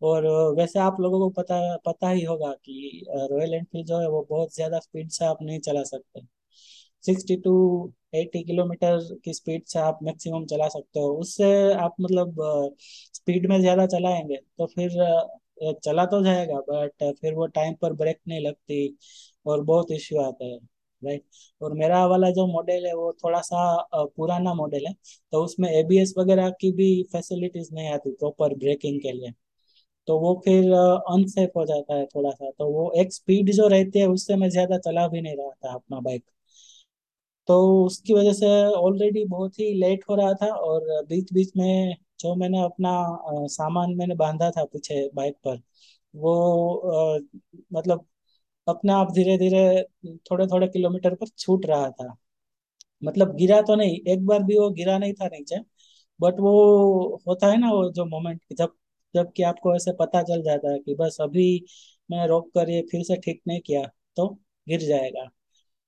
और 0.02 0.26
वैसे 0.56 0.78
आप 0.80 0.96
लोगों 1.00 1.18
को 1.20 1.28
पता 1.32 1.60
पता 1.86 2.08
ही 2.10 2.24
होगा 2.24 2.52
कि 2.54 3.04
रॉयल 3.32 3.54
एनफील्ड 3.54 3.86
जो 3.88 3.98
है 4.00 4.08
वो 4.10 4.26
बहुत 4.30 4.54
ज़्यादा 4.54 4.78
स्पीड 4.80 5.10
से 5.10 5.24
आप 5.26 5.38
नहीं 5.42 5.60
चला 5.60 5.82
सकते। 5.84 6.20
सिक्सटी 7.04 7.36
टू 7.38 7.52
एटी 8.16 8.42
किलोमीटर 8.44 8.98
की 9.24 9.32
स्पीड 9.34 9.64
से 9.66 9.78
आप 9.80 9.98
मैक्सिमम 10.02 10.44
चला 10.46 10.68
सकते 10.68 11.00
हो। 11.00 11.12
उससे 11.16 11.46
आप 11.74 11.94
मतलब 12.00 12.36
स्पीड 13.14 13.46
में 13.50 13.60
ज़्यादा 13.60 13.86
चलाएँगे 13.88 14.36
तो 14.58 14.66
फिर 14.68 14.90
चला 15.84 16.04
तो 16.06 16.22
जाएगा 16.24 16.60
बट 16.62 17.04
फिर 17.20 17.34
वो 17.34 17.46
टाइम 17.48 17.74
पर 17.82 17.92
ब्रेक 17.94 18.20
नहीं 18.28 18.40
लगती 18.42 18.96
और 19.46 19.62
बहुत 19.64 19.90
इश्यू 19.92 20.20
आता 20.22 20.44
है 20.44 20.56
राइट 21.02 21.24
और 21.60 21.74
मेरा 21.74 22.04
वाला 22.06 22.30
जो 22.32 22.46
मॉडल 22.48 22.86
है 22.86 22.94
वो 22.96 23.12
थोड़ा 23.24 23.40
सा 23.42 23.60
पुराना 23.94 24.54
मॉडल 24.54 24.86
है 24.86 24.92
तो 25.32 25.44
उसमें 25.44 25.68
एबीएस 25.70 26.14
वगैरह 26.18 26.50
की 26.60 26.72
भी 26.74 26.88
फैसिलिटीज़ 27.12 27.74
नहीं 27.74 27.90
आती 27.90 28.10
प्रॉपर 28.14 28.54
ब्रेकिंग 28.56 29.00
के 29.02 29.12
लिए। 29.12 29.32
तो 30.08 30.18
वो 30.18 30.34
फिर 30.44 30.72
अनसेफ 30.75 31.50
हो 31.56 31.64
जाता 31.66 31.94
है 31.94 32.04
थोड़ा 32.06 32.30
सा 32.32 32.50
तो 32.50 32.70
वो 32.70 32.90
एक 32.98 33.12
स्पीड 33.12 33.52
जो 33.54 33.68
रहती 33.68 33.98
है 33.98 34.06
उससे 34.08 34.36
मैं 34.36 34.50
ज़्यादा 34.50 34.78
चला 34.80 35.06
भी 35.08 35.20
नहीं 35.22 35.36
रहा 35.36 35.50
था 35.62 35.75
अपना 35.75 36.00
बाइक 36.02 36.25
तो 37.48 37.54
उसकी 37.84 38.14
वजह 38.14 38.32
से 38.34 38.46
ऑलरेडी 38.76 39.25
बहुत 39.26 39.58
ही 39.58 39.72
लेट 39.75 40.04
हो 40.08 40.14
रहा 40.16 40.32
था 40.36 40.46
और 40.56 40.84
बीच 41.06 41.32
बीच 41.32 41.52
में 41.56 41.94
जो 42.20 42.34
मैंने 42.34 42.62
अपना 42.62 42.90
सामान 43.50 43.94
मैंने 43.96 44.14
बांधा 44.16 44.50
था 44.50 44.64
पीछे 44.66 45.08
बाइक 45.14 45.36
पर 45.44 45.60
वो 46.14 46.34
अ, 46.76 47.20
मतलब 47.72 48.06
अपने 48.66 48.92
आप 48.94 49.12
धीरे 49.12 49.36
धीरे 49.38 49.60
थोड़े 50.30 50.46
थोड़े 50.48 50.68
किलोमीटर 50.68 51.14
पर 51.16 51.28
छूट 51.30 51.66
रहा 51.66 51.90
था। 51.92 52.14
मतलब 53.02 53.34
गिरा 53.36 53.60
तो 53.62 53.75
नहीं 53.76 53.98
एक 54.08 54.26
बार 54.26 54.42
भी 54.44 54.58
वो 54.58 54.70
गिरा 54.72 54.98
नहीं 54.98 55.12
था 55.14 55.28
नीचे 55.28 55.58
बट 56.20 56.40
वो 56.40 56.52
होता 57.28 57.46
है 57.46 57.58
ना 57.58 57.72
वो 57.72 57.90
जो 57.92 58.04
मोमेंट 58.06 58.42
जब 58.54 58.75
जब 59.16 59.32
कि 59.32 59.42
आपको 59.44 59.75
ऐसे 59.76 59.92
पता 59.96 60.23
चल 60.25 60.42
जाता 60.42 60.73
है 60.73 60.78
कि 60.80 60.94
बस 60.96 61.16
अभी 61.23 61.46
मैं 62.11 62.26
रोक 62.28 62.50
कर 62.54 62.70
ये 62.70 62.82
फिर 62.90 63.02
से 63.04 63.16
ठीक 63.18 63.40
नहीं 63.49 63.61
किया 63.62 63.82
तो 64.16 64.28
गिर 64.66 64.80
जाएगा। 64.82 65.25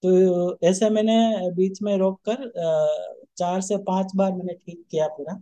तो 0.03 0.59
ऐसे 0.65 0.91
मैंने 0.91 1.15
बीच 1.57 1.83
में 1.83 1.97
रोक 1.99 2.21
कर 2.29 2.51
चार 3.39 3.61
से 3.63 3.77
पाँच 3.85 4.13
बार 4.17 4.33
मैंने 4.33 4.55
ठीक 4.57 4.85
किया 4.91 5.07
पूरा। 5.11 5.41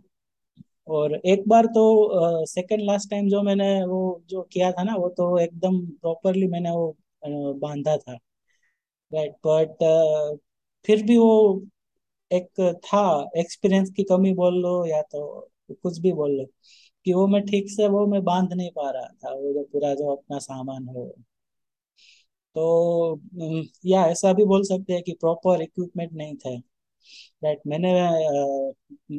और 0.89 1.15
एक 1.25 1.43
बार 1.47 1.65
तो 1.69 2.45
सेकंड 2.47 2.81
लास्ट 2.83 3.09
टाइम 3.09 3.29
जो 3.29 3.41
मैंने 3.43 3.67
वो 3.85 3.99
जो 4.29 4.41
किया 4.53 4.71
था 4.71 4.83
ना, 4.83 4.95
वो 4.95 5.09
तो 5.11 5.37
एकदम 5.39 5.79
प्रॉपरली 5.97 6.47
मैंने 6.49 6.71
वो 6.71 7.53
बांधा 7.59 7.97
था। 7.97 8.17
राइट 9.11 9.33
बट 9.45 9.83
फिर 10.85 11.03
भी 11.03 11.17
वो 11.17 11.31
एक 12.31 12.49
था 12.85 13.01
एक्सपीरियंस 13.37 13.89
की 13.91 14.03
कमी 14.05 14.33
बोल 14.35 14.55
लो 14.61 14.73
या 14.85 15.01
तो 15.03 15.21
कुछ 15.73 15.99
भी 15.99 16.11
बोल 16.13 16.31
लो। 16.33 16.45
कि 17.07 17.13
वो 17.13 17.27
मैं 17.29 17.41
ठीक 17.45 17.69
से 17.71 17.87
वो 17.89 18.05
मैं 18.07 18.23
बाँध 18.25 18.53
नहीं 18.53 18.71
पा 18.73 18.89
रहा 18.91 19.07
था 19.23 19.33
वो 19.35 19.53
जो 19.53 19.63
पूरा 19.69 19.93
जो 19.95 20.15
अपना 20.15 20.39
सामान 20.41 20.87
है। 20.91 21.09
तो 22.55 23.19
या 23.85 24.03
ऐसा 24.07 24.31
भी 24.33 24.45
बोल 24.45 24.63
सकते 24.63 24.93
हैं 24.93 25.01
कि 25.03 25.13
प्रॉपर 25.19 25.61
इक्विपमेंट 25.61 26.11
नहीं 26.13 26.35
थे। 26.37 26.55
राइट 27.43 27.61
मैंने 27.67 27.91
अ, 27.99 28.73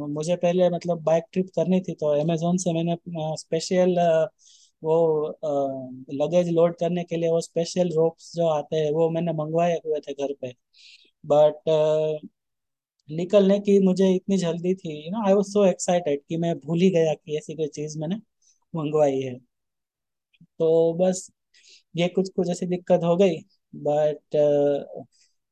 मुझे 0.09 0.37
पहले 0.39 0.71
मतलब 0.71 1.03
बाइक 1.05 1.25
ट्रिप 1.33 1.49
करनी 1.57 1.81
थी 1.83 1.95
तो 1.97 2.09
अमेजोन 2.23 2.57
से 2.59 2.73
मैंने 2.75 2.97
स्पेशल 3.39 3.97
वो 4.83 4.97
लगेज 6.15 6.49
लोड 6.51 6.75
करने 6.77 7.05
के 7.05 7.17
लिए 7.17 7.31
वो 7.31 7.41
स्पेशल 7.41 7.91
रोप्स 7.95 8.33
जो 8.37 8.47
आते 8.51 8.77
हैं 8.77 8.91
वो 8.93 9.09
मैंने 9.11 9.33
मंगवाए 9.35 9.75
हुए 9.87 10.01
थे 10.01 10.13
घर 10.15 10.33
पे। 10.41 10.53
बट 11.25 11.71
निकलने 13.09 13.59
की 13.61 13.79
मुझे 13.81 14.11
इतनी 14.15 14.37
जल्दी 14.39 14.75
थी 14.77 14.95
you 14.97 15.11
know 15.13 15.27
I 15.27 15.35
was 15.35 15.45
so 15.47 15.65
excited 15.67 16.23
कि 16.25 16.37
मैं 16.39 16.55
भूल 16.61 16.81
ही 16.81 16.91
गया 16.93 17.15
कि 17.15 17.37
ऐसी 17.39 17.55
कोई 17.55 17.69
चीज़ 17.75 17.99
मैंने 17.99 18.17
मंगवाई 18.75 19.21
है। 19.23 19.39
तो 20.61 20.93
बस 20.97 21.27
ये 21.95 22.09
कुछ 22.11 22.29
कुछ 22.31 22.51
ऐसी 22.51 22.67
दिक्कत 22.69 23.01
हो 23.05 23.17
गई 23.19 23.37
बट 23.75 24.37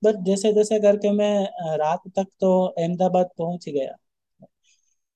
बट 0.03 0.23
जैसे 0.25 0.53
जैसे 0.53 0.79
करके 0.81 1.11
मैं 1.13 1.77
रात 1.79 2.09
तक 2.17 2.27
तो 2.41 2.53
अहमदाबाद 2.69 3.31
पहुँच 3.39 3.67
ही 3.67 3.73
गया। 3.73 3.97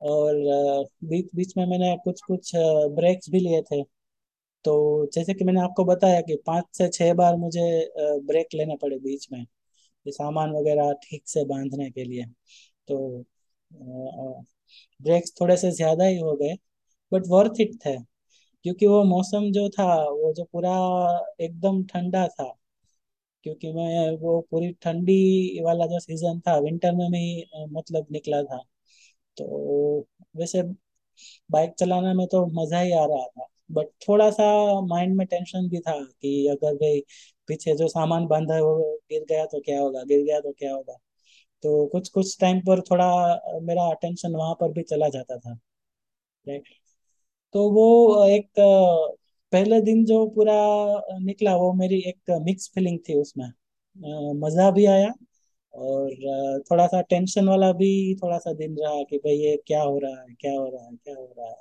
और 0.03 0.35
बीच 1.05 1.29
बीच 1.35 1.53
में 1.57 1.65
मैंने 1.67 1.97
कुछ 2.05 2.21
कुछ 2.23 2.51
ब्रेक्स 2.95 3.31
भी 3.31 3.41
लिए 3.41 3.61
थे। 3.65 3.83
तो 4.65 4.75
जैसे 5.15 5.35
कि 5.35 5.45
मैंने 5.45 5.61
आपको 5.63 5.85
बताया 5.87 6.21
कि 6.23 6.37
पाँच 6.47 6.67
से 6.75 6.89
छह 6.91 7.15
बार 7.15 7.37
मुझे 7.39 7.63
ब्रेक 8.27 8.55
लेने 8.55 8.77
पड़े 8.79 8.99
बीच 9.01 9.29
में। 9.33 9.45
सामान 10.07 10.51
वगैरह 10.53 10.93
ठीक 11.05 11.29
से 11.29 11.45
बांधने 11.47 11.91
के 11.91 12.05
लिए। 12.05 12.25
तो 12.89 13.25
ब्रेक्स 15.01 15.33
थोड़े 15.41 15.57
से 15.59 15.71
ज़्यादा 15.73 16.05
ही 16.07 16.19
हो 16.19 16.35
गए 16.37 16.55
बट 17.13 17.25
वर्थ 17.31 17.61
इट 17.63 17.75
थे। 17.87 17.97
क्योंकि 18.65 18.87
वो 18.87 19.03
मौसम 19.07 19.51
जो 19.53 19.69
था, 19.71 19.87
वो 20.05 20.33
जो 20.35 20.45
पूरा 20.47 20.73
एकदम 21.43 21.85
ठंडा 21.87 22.27
था, 22.31 22.45
क्योंकि 23.45 23.73
मैं, 23.73 24.11
वो 24.19 24.41
पूरी 24.51 24.73
ठंडी 24.83 25.63
वाला 25.65 25.87
जो 25.89 26.01
सीज़न 26.01 26.41
था 26.43 26.59
विंटर 26.61 26.93
में 26.95 27.09
मैं 27.11 27.67
मतलब 27.73 28.07
निकला 28.13 28.43
था। 28.45 28.59
तो 29.37 30.07
वैसे 30.37 30.63
बाइक 31.51 31.75
चलाने 31.79 32.15
में 32.15 32.27
तो 32.29 32.47
मज़ा 32.55 32.81
ही 32.81 32.93
आ 32.95 33.05
रहा 33.07 33.27
था 33.29 33.47
बट 33.73 33.89
थोड़ा 34.09 34.31
सा 34.33 34.45
माइंड 34.87 35.17
में 35.17 35.27
टेंशन 35.29 35.69
भी 35.71 35.81
था 35.81 35.93
कि 36.05 36.47
अगर 36.51 36.75
भाई 36.77 37.01
पीछे 37.51 37.77
जो 37.77 37.89
सामान 37.91 38.27
बांधा 38.29 38.55
है 38.55 38.63
वो 38.63 38.77
गिर 39.13 39.25
गया 39.31 39.45
तो 39.47 39.61
क्या 39.61 39.81
होगा, 39.81 40.03
गिर 40.05 40.25
गया 40.25 40.41
तो 40.41 40.53
क्या 40.55 40.75
होगा। 40.75 40.95
तो 41.65 41.87
कुछ 41.89 42.09
कुछ 42.11 42.37
टाइम 42.41 42.61
पर 42.63 42.81
थोड़ा 42.83 43.07
मेरा 43.63 43.85
अटेंशन 43.91 44.35
वहाँ 44.37 44.55
पर 44.61 44.73
भी 44.73 44.83
चला 44.85 45.09
जाता 45.11 45.37
था। 45.39 45.53
राइट 46.47 46.69
तो 47.55 47.71
वो 47.73 48.27
एक, 48.27 48.49
पहले 49.53 49.81
दिन 49.83 50.05
जो 50.07 50.27
पूरा 50.31 50.55
निकला 51.21 51.57
वो 51.57 51.73
मेरी 51.75 51.99
एक 52.09 52.31
मिक्स 52.43 52.71
फीलिंग 52.75 52.99
थी 53.09 53.15
उसमें। 53.17 53.47
मज़ा 54.41 54.71
भी 54.71 54.85
आया 54.87 55.13
और 55.75 56.63
थोड़ा 56.71 56.87
सा 56.89 57.01
टेंशन 57.11 57.49
वाला 57.49 57.73
भी 57.75 57.91
थोड़ा 58.23 58.39
सा 58.39 58.53
दिन 58.55 58.77
रहा 58.79 59.03
कि 59.05 59.19
भाई 59.19 59.35
ये 59.37 59.57
क्या 59.67 59.83
हो 59.83 59.99
रहा 59.99 60.21
है, 60.23 60.35
क्या 60.41 60.53
हो 60.53 60.69
रहा 60.69 60.85
है, 60.85 60.97
क्या 60.97 61.15
हो 61.17 61.35
रहा 61.39 61.49
है। 61.49 61.57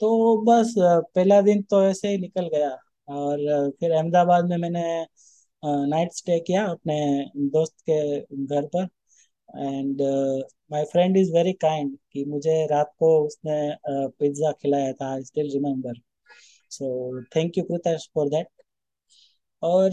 तो 0.00 0.36
बस, 0.44 0.74
पहला 0.78 1.40
दिन 1.42 1.62
तो 1.62 1.82
ऐसे 1.84 2.08
ही 2.08 2.18
निकल 2.18 2.48
गया। 2.48 2.70
और 3.10 3.70
फिर 3.80 3.92
अहमदाबाद 3.92 4.48
में 4.50 4.56
मैंने 4.58 4.82
नाइट 5.62 6.12
स्टे 6.14 6.38
किया 6.40 6.64
अपने 6.66 6.96
दोस्त 7.50 7.74
के 7.90 8.00
घर 8.46 8.66
पर। 8.76 8.88
And 9.48 10.02
my 10.72 10.84
friend 10.92 11.16
is 11.16 11.32
very 11.34 11.52
kind 11.62 11.96
कि 12.12 12.24
मुझे 12.26 12.64
रात 12.66 12.92
को 12.98 13.08
उसने 13.26 13.58
पिज़्ज़ा 13.86 14.52
खिलाया 14.62 14.92
था 14.92 15.12
I 15.14 15.22
still 15.24 15.50
remember 15.52 16.00
so 16.70 17.22
thank 17.36 17.58
you 17.58 17.64
Kritesh 17.64 18.08
for 18.14 18.28
that 18.30 18.48
और 19.62 19.90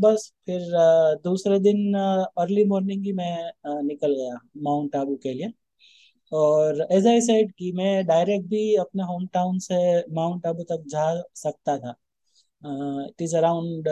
बस 0.00 0.32
फिर 0.46 0.60
दूसरे 1.24 1.58
दिन 1.60 1.94
अर्ली 1.94 2.64
मॉर्निंग 2.64 3.04
ही 3.04 3.12
मैं 3.12 3.82
निकल 3.82 4.14
गया 4.14 4.38
माउंट 4.64 4.96
आबू 4.96 5.16
के 5.22 5.32
लिए। 5.34 5.52
और 6.32 6.86
एज 6.92 7.06
आई 7.06 7.20
सेड 7.20 7.52
कि 7.58 7.70
मैं 7.72 8.06
डायरेक्ट 8.06 8.46
भी 8.48 8.74
अपने 8.76 9.02
होम 9.04 9.26
टाउन 9.34 9.58
से 9.60 9.76
माउंट 10.14 10.46
आबू 10.46 10.62
तक 10.72 10.84
जा 10.88 11.04
सकता 11.36 11.76
था। 11.78 11.94
It 12.64 13.22
is 13.22 13.36
around 13.36 13.88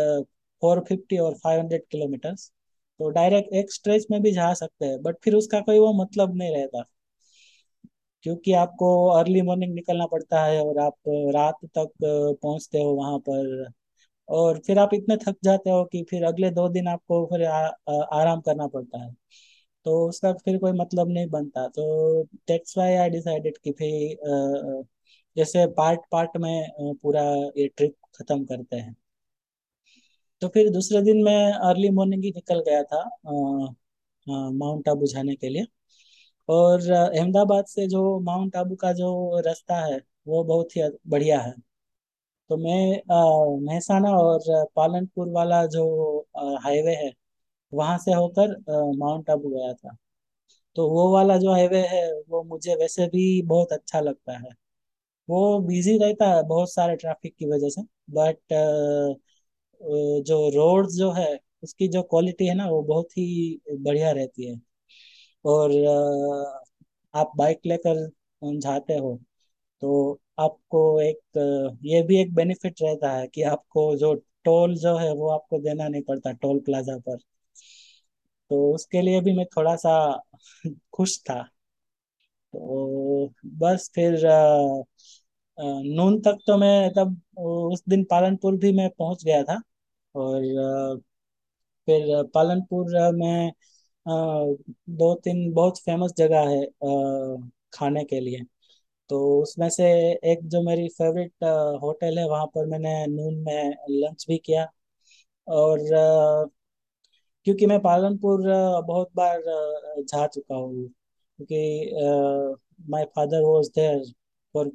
four 0.63 0.81
fifty 0.89 1.19
और 1.19 1.35
फाइव 1.35 1.61
हंड्रेड 1.61 1.85
किलोमीटर्स 1.91 2.51
तो 3.01 3.09
डायरेक्ट 3.11 3.53
एक 3.55 3.73
स्ट्रेच 3.73 4.07
में 4.11 4.21
भी 4.23 4.33
जा 4.33 4.53
सकते 4.55 4.87
हैं 4.87 5.03
बट 5.03 5.17
फिर 5.25 5.35
उसका 5.35 5.61
कोई 5.61 5.79
वो 5.79 5.93
मतलब 6.03 6.37
नहीं 6.37 6.57
रहता। 6.57 6.85
क्योंकि 8.25 8.53
आपको 8.55 8.87
अर्ली 9.11 9.41
मॉर्निंग 9.43 9.75
निकलना 9.75 10.07
पड़ता 10.07 10.45
है 10.45 10.61
और 10.65 10.79
आप 10.79 10.95
रात 11.35 11.55
तक 11.79 11.91
पहुँचते 12.43 12.83
हो 12.83 12.91
वहाँ 12.95 13.19
पर। 13.29 13.67
और 14.29 14.59
फिर 14.67 14.79
आप 14.79 14.95
इतने 14.95 15.17
थक 15.19 15.37
जाते 15.45 15.71
हो 15.71 15.85
कि 15.85 16.03
फिर 16.11 16.25
अगले 16.25 16.51
दो 16.51 16.69
दिन 16.69 16.89
आपको 16.89 17.25
फिर 17.27 17.45
आ, 17.47 17.59
आ, 17.91 17.95
आराम 18.15 18.41
करना 18.41 18.67
पड़ता 18.69 19.03
है। 19.05 19.13
तो 19.87 20.09
उसका 20.09 20.33
फिर 20.35 20.59
कोई 20.59 20.73
मतलब 20.75 21.11
नहीं 21.11 21.29
बनता। 21.31 21.67
तो 21.69 22.25
दैट्स 22.49 22.79
व्हाई 22.79 22.95
आई 22.97 23.11
डिसाइडेड 23.11 23.59
कि 23.59 23.73
फिर 23.73 24.17
अ, 24.31 24.85
जैसे 25.37 25.67
पार्ट 25.75 26.01
पार्ट 26.13 26.37
में 26.39 26.95
पूरा 27.03 27.23
ये 27.59 27.69
ट्रिप 27.69 27.95
खत्म 28.17 28.45
करते 28.45 28.77
हैं। 28.77 28.95
तो 30.43 30.49
फिर 30.49 30.71
दूसरे 30.71 31.01
दिन 31.03 31.23
मैं 31.25 31.53
अर्ली 31.69 31.91
मॉर्निंग 31.91 32.25
ही 32.25 32.31
निकल 32.31 32.61
गया 32.69 32.83
था 32.85 33.03
माउंट 34.53 34.89
आबू 34.89 35.07
जाने 35.07 35.35
के 35.37 35.49
लिए। 35.49 35.67
और 36.49 36.91
अहमदाबाद 36.93 37.65
से 37.67 37.87
जो 37.89 38.19
माउंट 38.21 38.57
आबू 38.57 38.75
का 38.77 38.93
जो 38.93 39.41
रास्ता 39.47 39.77
है, 39.87 40.01
वो 40.29 40.43
बहुत 40.45 40.77
ही 40.77 40.83
बढ़िया 41.09 41.41
है। 41.41 41.53
तो 42.51 42.57
मैं 42.59 43.61
मेहसाना 43.67 44.11
और 44.19 44.67
पालनपुर 44.77 45.29
वाला 45.31 45.65
जो 45.69 45.85
हाईवे 46.65 46.95
है, 46.97 47.13
वहाँ 47.73 47.99
से 47.99 48.13
होकर 48.15 48.57
माउंट 48.99 49.31
आबू 49.31 49.51
गया 49.51 49.73
था। 49.75 49.97
तो 50.77 50.89
वो 50.91 51.13
वाला 51.13 51.37
जो 51.39 51.53
हाईवे 51.53 51.81
है, 51.89 52.05
वो 52.31 52.43
मुझे 52.45 52.75
वैसे 52.77 53.07
भी 53.09 53.43
बहुत 53.45 53.73
अच्छा 53.73 54.01
लगता 54.01 54.39
है। 54.39 54.51
वो 55.29 55.59
बिज़ी 55.63 55.97
रहता 55.99 56.27
है 56.29 56.43
बहुत 56.47 56.73
सारे 56.73 56.97
ट्रैफ़िक 56.97 57.35
की 57.37 57.47
वजह 57.49 57.69
से 57.71 57.83
बट 58.13 58.39
जो 60.23 60.37
रोड 60.51 60.89
जो 60.93 61.11
है, 61.13 61.29
उसकी 61.63 61.89
जो 61.89 62.03
क्वालिटी 62.05 62.47
है 62.47 62.55
ना, 62.55 62.69
वो 62.69 62.83
बहुत 62.85 63.17
ही 63.19 63.61
बढ़िया 63.81 64.11
रहती 64.13 64.47
है। 64.47 64.61
और 65.45 65.73
आप 67.15 67.33
बाइक 67.37 67.61
लेकर 67.67 68.09
जाते 68.61 68.95
हो 68.99 69.17
तो 69.83 69.93
आपको 70.41 70.83
एक 71.03 71.39
ये 71.85 72.03
भी 72.05 72.21
एक 72.21 72.35
बेनिफिट 72.35 72.83
रहता 72.83 73.13
है 73.13 73.27
कि 73.29 73.43
आपको 73.49 73.95
जो 73.99 74.15
टोल 74.45 74.77
जो 74.79 74.97
है, 74.99 75.13
वो 75.15 75.31
आपको 75.31 75.59
देना 75.61 75.89
नहीं 75.89 76.03
पड़ता 76.05 76.33
टोल 76.35 76.61
प्लाजा 76.63 76.99
पर। 77.01 77.19
तो 78.51 78.75
उसके 78.75 79.03
लिए 79.03 79.21
भी 79.21 79.33
मैं 79.33 79.45
थोड़ा 79.57 79.75
सा 79.79 79.93
खुश 80.93 81.19
था। 81.23 81.43
तो 82.55 83.33
बस 83.59 83.91
फिर 83.95 84.17
नून 85.59 86.19
तक 86.21 86.39
तो 86.47 86.57
मैं 86.59 86.91
तब 86.93 87.17
उस 87.73 87.83
दिन 87.89 88.05
पालनपुर 88.05 88.57
भी 88.59 88.73
मैं 88.73 88.89
पहुँच 88.91 89.25
गया 89.25 89.43
था 89.45 89.61
और 90.15 90.43
फिर 91.89 92.23
पालनपुर 92.35 93.13
में 93.15 93.53
दो 94.07 95.15
तीन 95.25 95.53
बहुत 95.55 95.79
फ़ेमस 95.81 96.13
जगह 96.19 96.49
है 96.51 96.65
खाने 97.75 98.05
के 98.05 98.21
लिए। 98.21 98.41
तो 99.11 99.21
उसमें 99.43 99.69
से 99.71 99.85
एक 100.33 100.47
जो 100.49 100.63
मेरी 100.63 100.89
फेवरेट 100.91 101.45
होटल 101.83 102.19
है, 102.19 102.27
वहाँ 102.29 102.47
पर 102.49 102.67
मैंने 102.69 103.07
नून 103.09 103.35
में 103.45 103.75
लंच 103.93 104.27
भी 104.29 104.39
किया 104.41 104.67
और 105.49 105.81
क्योंकि 107.47 107.67
मैं 107.67 107.79
पालनपुर 107.83 108.41
बहुत 108.87 109.11
बार 109.17 109.43
जा 110.05 110.27
चुका 110.29 110.55
हूँ। 110.57 110.89
क्योंकि 111.45 112.91
my 112.91 113.05
father 113.15 113.43
was 113.45 113.69
there 113.77 114.03
for 114.55 114.71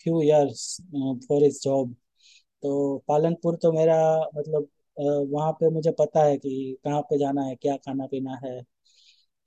few 0.00 0.20
years 0.22 0.60
for 1.24 1.42
his 1.44 1.60
job 1.62 1.94
तो 2.62 2.72
पालनपुर 3.08 3.56
तो 3.58 3.72
मेरा 3.72 3.96
मतलब 4.36 4.64
अ, 4.96 5.02
वहाँ 5.30 5.52
पे 5.54 5.70
मुझे 5.70 5.90
पता 5.98 6.24
है 6.24 6.36
कि 6.38 6.76
कहाँ 6.84 7.02
पे 7.04 7.18
जाना 7.18 7.42
है 7.44 7.56
क्या 7.56 7.76
खाना 7.78 8.06
पीना 8.08 8.38
है। 8.44 8.60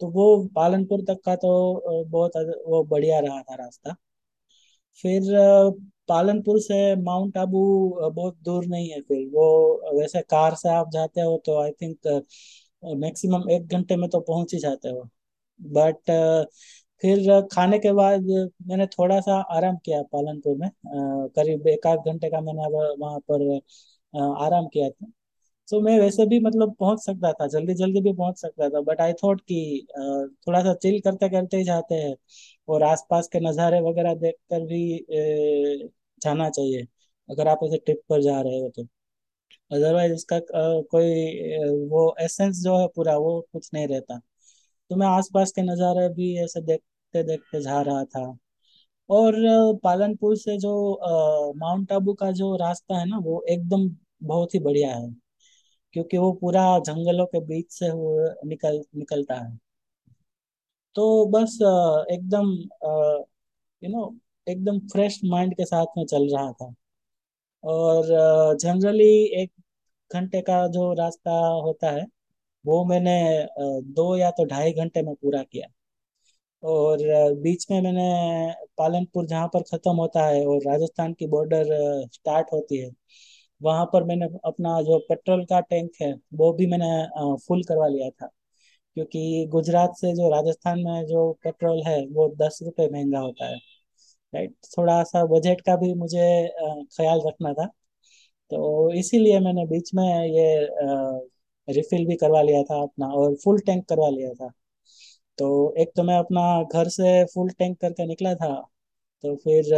तो 0.01 0.07
वो 0.11 0.25
पालनपुर 0.55 1.01
तक 1.05 1.21
का 1.25 1.35
तो 1.37 1.51
बहुत 2.07 2.37
वो 2.67 2.83
बढ़िया 2.87 3.19
रहा 3.21 3.41
था 3.43 3.55
रास्ता। 3.57 3.95
फिर 5.03 5.23
पालनपुर 6.09 6.59
से 6.61 6.77
माउंट 7.01 7.37
आबू 7.37 7.61
बहुत 8.11 8.37
दूर 8.43 8.65
नहीं 8.67 8.89
है 8.89 9.01
फिर। 9.01 9.25
वो 9.29 9.99
वैसे 9.99 10.21
कार 10.29 10.55
से 10.55 10.69
आप 10.71 10.89
जाते 10.91 11.21
हो 11.21 11.37
तो 11.45 11.61
आई 11.61 11.71
थिंक 11.81 12.07
मैक्सिमम 12.97 13.49
एक 13.51 13.67
घंटे 13.69 13.95
में 13.97 14.09
तो 14.09 14.19
पहुँच 14.23 14.53
ही 14.53 14.59
जाते 14.61 14.89
हो। 14.89 15.09
बट 15.59 16.11
फिर 17.03 17.41
खाने 17.53 17.77
के 17.79 17.91
बाद 17.93 18.23
मैंने 18.67 18.85
थोड़ा 18.89 19.19
सा 19.21 19.35
आराम 19.55 19.77
किया 19.85 20.01
पालनपुर 20.13 20.55
में। 20.57 20.69
करीब 21.31 21.67
एक 21.67 21.87
आध 21.87 22.07
घंटे 22.07 22.29
का 22.29 22.41
मैंने 22.41 22.67
वहाँ 22.97 23.19
पर 23.31 23.43
आराम 24.37 24.67
किया 24.67 24.89
था। 24.89 25.07
तो 25.67 25.79
मैं 25.81 25.99
वैसे 25.99 26.25
भी 26.27 26.39
मतलब 26.41 26.75
पहुँच 26.79 26.99
सकता 27.01 27.31
था 27.33 27.47
जल्दी 27.49 27.73
जल्दी 27.75 28.01
भी 28.01 28.13
पहुँच 28.13 28.39
सकता 28.39 28.69
था। 28.69 28.81
बट 28.83 29.01
आई 29.01 29.13
थॉट 29.23 29.41
कि 29.43 29.87
थोड़ा 30.47 30.61
सा 30.63 30.73
चिल 30.75 30.99
करते 31.01 31.29
करते 31.29 31.57
ही 31.57 31.63
जाते 31.63 31.95
हैं 31.95 32.15
और 32.67 32.83
आसपास 32.83 33.27
के 33.29 33.39
नज़ारे 33.41 33.81
वगैरह 33.81 34.13
देखकर 34.17 34.61
भी 34.65 34.81
जाना 36.21 36.49
चाहिए। 36.49 36.87
अगर 37.29 37.47
आप 37.47 37.59
ऐसे 37.65 37.77
ट्रिप 37.79 38.01
पर 38.09 38.21
जा 38.23 38.39
रहे 38.41 38.59
हो 38.61 38.69
तो। 38.71 38.83
अदरवाइज़ 39.71 40.13
इसका 40.13 40.39
कोई 40.51 41.87
वो 41.89 42.15
एसेंस 42.21 42.61
जो 42.63 42.77
है 42.77 42.87
पूरा 42.95 43.17
वो 43.19 43.39
कुछ 43.53 43.69
नहीं 43.73 43.87
रहता। 43.87 44.19
तो 44.91 44.95
मैं 44.95 45.07
आसपास 45.07 45.51
के 45.51 45.61
नज़ारे 45.63 46.07
भी 46.13 46.35
ऐसे 46.43 46.61
देखते 46.63 47.23
देखते 47.23 47.61
जा 47.61 47.81
रहा 47.81 48.03
था। 48.05 48.21
और 49.09 49.35
पालनपुर 49.83 50.35
से 50.37 50.57
जो 50.59 50.73
माउंट 51.57 51.91
आबू 51.93 52.13
का 52.15 52.31
जो 52.33 52.55
रास्ता 52.57 52.99
है 52.99 53.05
ना, 53.09 53.17
वो 53.19 53.43
एकदम 53.49 53.89
बहुत 54.23 54.55
ही 54.55 54.59
बढ़िया 54.61 54.95
है, 54.95 55.09
क्योंकि 55.93 56.17
वो 56.17 56.31
पूरा 56.41 56.67
जंगलों 56.81 57.25
के 57.27 57.39
बीच 57.47 57.71
से 57.71 57.91
वो 57.91 58.17
निकल, 58.47 58.81
निकलता 58.97 59.35
है। 59.37 59.57
तो 60.95 61.03
बस 61.27 61.57
एकदम 62.11 62.51
यू 63.81 63.89
नो 63.91 64.01
एकदम 64.47 64.79
फ्रेश 64.89 65.19
माइंड 65.25 65.53
के 65.55 65.65
साथ 65.65 65.97
में 65.97 66.05
चल 66.05 66.27
रहा 66.33 66.51
था। 66.53 66.73
और 67.63 68.05
जनरली 68.57 69.11
एक 69.41 69.51
घंटे 70.11 70.41
का 70.41 70.67
जो 70.69 70.91
रास्ता 70.93 71.31
होता 71.65 71.91
है 71.91 72.05
वो 72.65 72.83
मैंने 72.85 73.13
दो 73.93 74.15
या 74.17 74.31
तो 74.31 74.45
ढाई 74.45 74.73
घंटे 74.73 75.01
में 75.01 75.13
पूरा 75.15 75.43
किया। 75.43 75.67
और 76.63 76.97
बीच 77.41 77.65
में 77.71 77.81
मैंने 77.81 78.03
पालनपुर 78.77 79.25
जहाँ 79.27 79.47
पर 79.47 79.61
खत्म 79.71 79.91
होता 79.97 80.25
है 80.27 80.45
और 80.47 80.61
राजस्थान 80.63 81.13
की 81.13 81.27
बॉर्डर 81.27 81.65
स्टार्ट 82.13 82.47
होती 82.53 82.77
है, 82.77 82.89
वहाँ 83.61 83.85
पर 83.93 84.03
मैंने 84.03 84.25
अपना 84.45 84.81
जो 84.83 84.99
पेट्रोल 85.09 85.43
का 85.45 85.59
टैंक 85.61 85.91
है, 86.01 86.13
वो 86.33 86.51
भी 86.53 86.67
मैंने 86.67 87.37
फुल 87.47 87.63
करवा 87.63 87.87
लिया 87.87 88.09
था। 88.11 88.27
क्योंकि 88.97 89.47
गुजरात 89.51 89.95
से 89.97 90.13
जो 90.15 90.29
राजस्थान 90.31 90.79
में 90.81 91.05
जो 91.07 91.31
पेट्रोल 91.43 91.81
है, 91.87 91.99
वो 92.07 92.29
दस 92.37 92.59
रुपये 92.63 92.89
महँगा 92.91 93.19
होता 93.19 93.47
है। 93.47 93.57
राइट 94.33 94.55
थोड़ा 94.77 95.03
सा 95.05 95.25
बजट 95.27 95.61
का 95.61 95.75
भी 95.77 95.93
मुझे 95.95 96.27
ख्याल 96.93 97.21
रखना 97.27 97.53
था। 97.53 97.65
तो 98.51 98.93
इसीलिए 98.95 99.39
मैंने 99.41 99.65
बीच 99.67 99.91
में 99.95 100.03
ये 100.27 100.47
रिफिल 101.67 102.05
भी 102.07 102.15
करवा 102.17 102.41
लिया 102.41 102.63
था 102.63 102.81
अपना 102.83 103.07
और 103.15 103.35
फुल 103.43 103.59
टैंक 103.61 103.85
करवा 103.89 104.09
लिया 104.09 104.33
था। 104.35 104.49
तो 105.37 105.49
एक 105.79 105.91
तो 105.97 106.03
मैं 106.03 106.17
अपना 106.19 106.41
घर 106.73 106.89
से 106.91 107.23
फुल 107.27 107.49
टैंक 107.53 107.79
करके 107.81 108.05
निकला 108.07 108.33
था 108.37 108.53
तो 109.23 109.35
फिर 109.37 109.73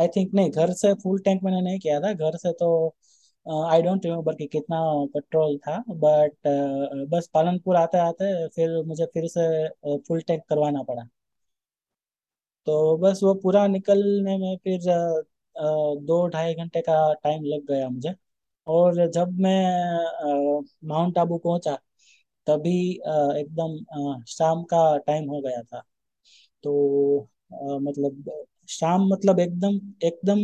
आई 0.00 0.08
थिंक 0.08 0.34
नहीं 0.34 0.50
घर 0.52 0.72
से 0.74 0.92
फुल 0.94 1.18
टैंक 1.20 1.42
मैंने 1.44 1.60
नहीं 1.62 1.78
किया 1.80 1.98
था 2.00 2.12
घर 2.14 2.36
से 2.38 2.52
तो 2.54 2.68
आई 3.66 3.82
डोंट 3.82 4.04
रिमेम्बर 4.06 4.34
कि 4.34 4.46
कितना 4.48 4.78
पेट्रोल 5.14 5.56
था 5.58 5.76
बट 5.90 6.32
uh, 6.48 7.08
बस 7.10 7.28
पालनपुर 7.34 7.76
आते 7.76 7.98
आते 8.00 8.32
फिर 8.50 8.82
मुझे 8.86 9.06
फिर 9.14 9.28
से 9.30 9.48
फुल 9.98 10.20
टैंक 10.22 10.42
करवाना 10.48 10.82
पड़ा। 10.84 11.08
तो 12.66 12.96
बस 12.98 13.20
वो 13.22 13.32
पूरा 13.36 13.66
निकलने 13.68 14.36
में 14.38 14.56
फिर 14.58 14.88
अ, 14.90 15.64
दो 16.02 16.26
ढाई 16.28 16.54
घंटे 16.54 16.80
का 16.82 16.96
टाइम 17.14 17.44
लग 17.44 17.66
गया 17.68 17.88
मुझे। 17.88 18.14
और 18.66 19.06
जब 19.10 19.36
मैं 19.40 20.62
माउंट 20.88 21.18
आबू 21.18 21.38
पहुँचा, 21.38 21.74
तभी 22.46 22.72
एकदम 23.40 24.24
शाम 24.28 24.62
का 24.66 24.82
टाइम 25.06 25.28
हो 25.30 25.40
गया 25.42 25.62
था। 25.64 25.82
तो 26.64 27.28
मतलब 27.80 28.32
शाम 28.70 29.08
मतलब 29.08 29.40
एकदम 29.40 29.80
एकदम 30.04 30.40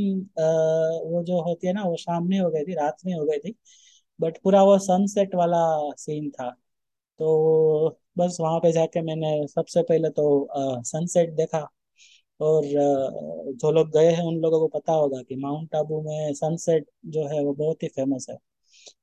वो 1.06 1.22
जो 1.24 1.40
होती 1.42 1.66
है 1.66 1.72
ना, 1.72 1.82
वो 1.84 1.96
शाम 1.98 2.26
नहीं 2.26 2.40
हो 2.40 2.50
गई 2.50 2.64
थी, 2.64 2.74
रात 2.74 2.96
नहीं 3.06 3.14
हो 3.14 3.24
गई 3.26 3.38
थी, 3.40 3.54
बट 4.20 4.38
पूरा 4.44 4.62
वो 4.64 4.78
सनसेट 4.80 5.34
वाला 5.36 5.58
सीन 5.98 6.30
था। 6.32 6.50
तो 7.20 7.90
बस 8.18 8.36
वहाँ 8.40 8.60
पे 8.60 8.72
जाके 8.72 9.02
मैंने 9.02 9.46
सबसे 9.48 9.82
पहले 9.84 10.10
तो 10.12 10.26
सनसेट 10.84 11.34
देखा। 11.36 11.68
और 12.42 12.64
जो 13.56 13.70
लोग 13.72 13.90
गए 13.92 14.10
हैं 14.12 14.24
उन 14.24 14.36
लोगों 14.40 14.60
को 14.60 14.68
पता 14.70 14.92
होगा 14.94 15.22
कि 15.22 15.36
माउंट 15.38 15.74
आबू 15.76 16.00
में 16.02 16.32
सनसेट 16.34 16.86
जो 17.08 17.26
है 17.28 17.42
वो 17.44 17.52
बहुत 17.54 17.82
ही 17.82 17.88
फ़ेमस 17.90 18.26
है। 18.30 18.36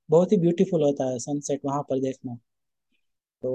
बहुत 0.09 0.31
ही 0.31 0.37
ब्यूटीफुल 0.39 0.83
होता 0.83 1.09
है 1.11 1.19
सनसेट 1.21 1.61
वहाँ 1.65 1.83
पर 1.89 1.99
देखना। 2.01 2.37
तो 3.43 3.49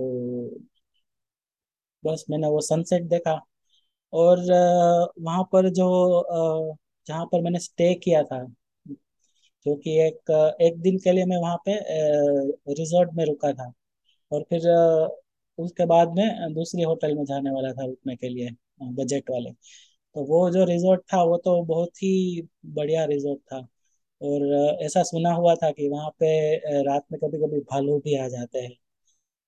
बस 2.05 2.25
मैंने 2.31 2.49
वो 2.49 2.61
सनसेट 2.61 3.03
देखा 3.09 3.33
और 4.13 4.41
वहाँ 5.21 5.43
पर 5.53 5.69
जो 5.73 5.89
जहाँ 7.07 7.27
पर 7.27 7.43
मैंने 7.43 7.59
स्टे 7.61 7.95
किया 7.97 8.23
था, 8.25 8.45
जो 9.67 9.75
कि 9.77 9.91
एक 10.01 10.31
एक 10.63 10.81
दिन 10.83 10.99
के 10.99 11.13
लिए 11.13 11.25
मैं 11.27 11.37
वहाँ 11.39 11.57
पे 11.67 11.73
रिजॉर्ट 12.75 13.11
में 13.15 13.25
रुका 13.27 13.53
था। 13.53 13.73
और 14.31 14.43
फिर 14.51 14.69
उसके 15.59 15.87
बाद 15.87 16.15
में 16.17 16.55
दूसरी 16.55 16.83
होटल 16.85 17.15
में 17.17 17.25
जाने 17.27 17.51
वाला 17.51 17.73
था 17.73 17.87
रुकने 17.87 18.17
के 18.17 18.29
लिए। 18.29 18.51
बजट 18.83 19.31
वाले। 19.31 19.51
तो 20.15 20.25
वो 20.25 20.51
जो 20.51 20.65
रिजॉर्ट 20.65 21.01
था, 21.01 21.23
वो 21.23 21.37
तो 21.37 21.63
बहुत 21.63 21.89
ही 21.97 22.47
बढ़िया 22.67 23.05
रिजॉर्ट 23.05 23.41
था। 23.41 23.67
और 24.23 24.55
ऐसा 24.83 25.03
सुना 25.03 25.33
हुआ 25.33 25.55
था 25.55 25.71
कि 25.71 25.89
वहाँ 25.89 26.11
पे 26.11 26.57
रात 26.83 27.05
में 27.13 27.21
कभी 27.21 27.39
कभी 27.39 27.61
भालू 27.61 27.99
भी 27.99 28.19
आ 28.19 28.29
जाते 28.29 28.59
हैं। 28.59 28.77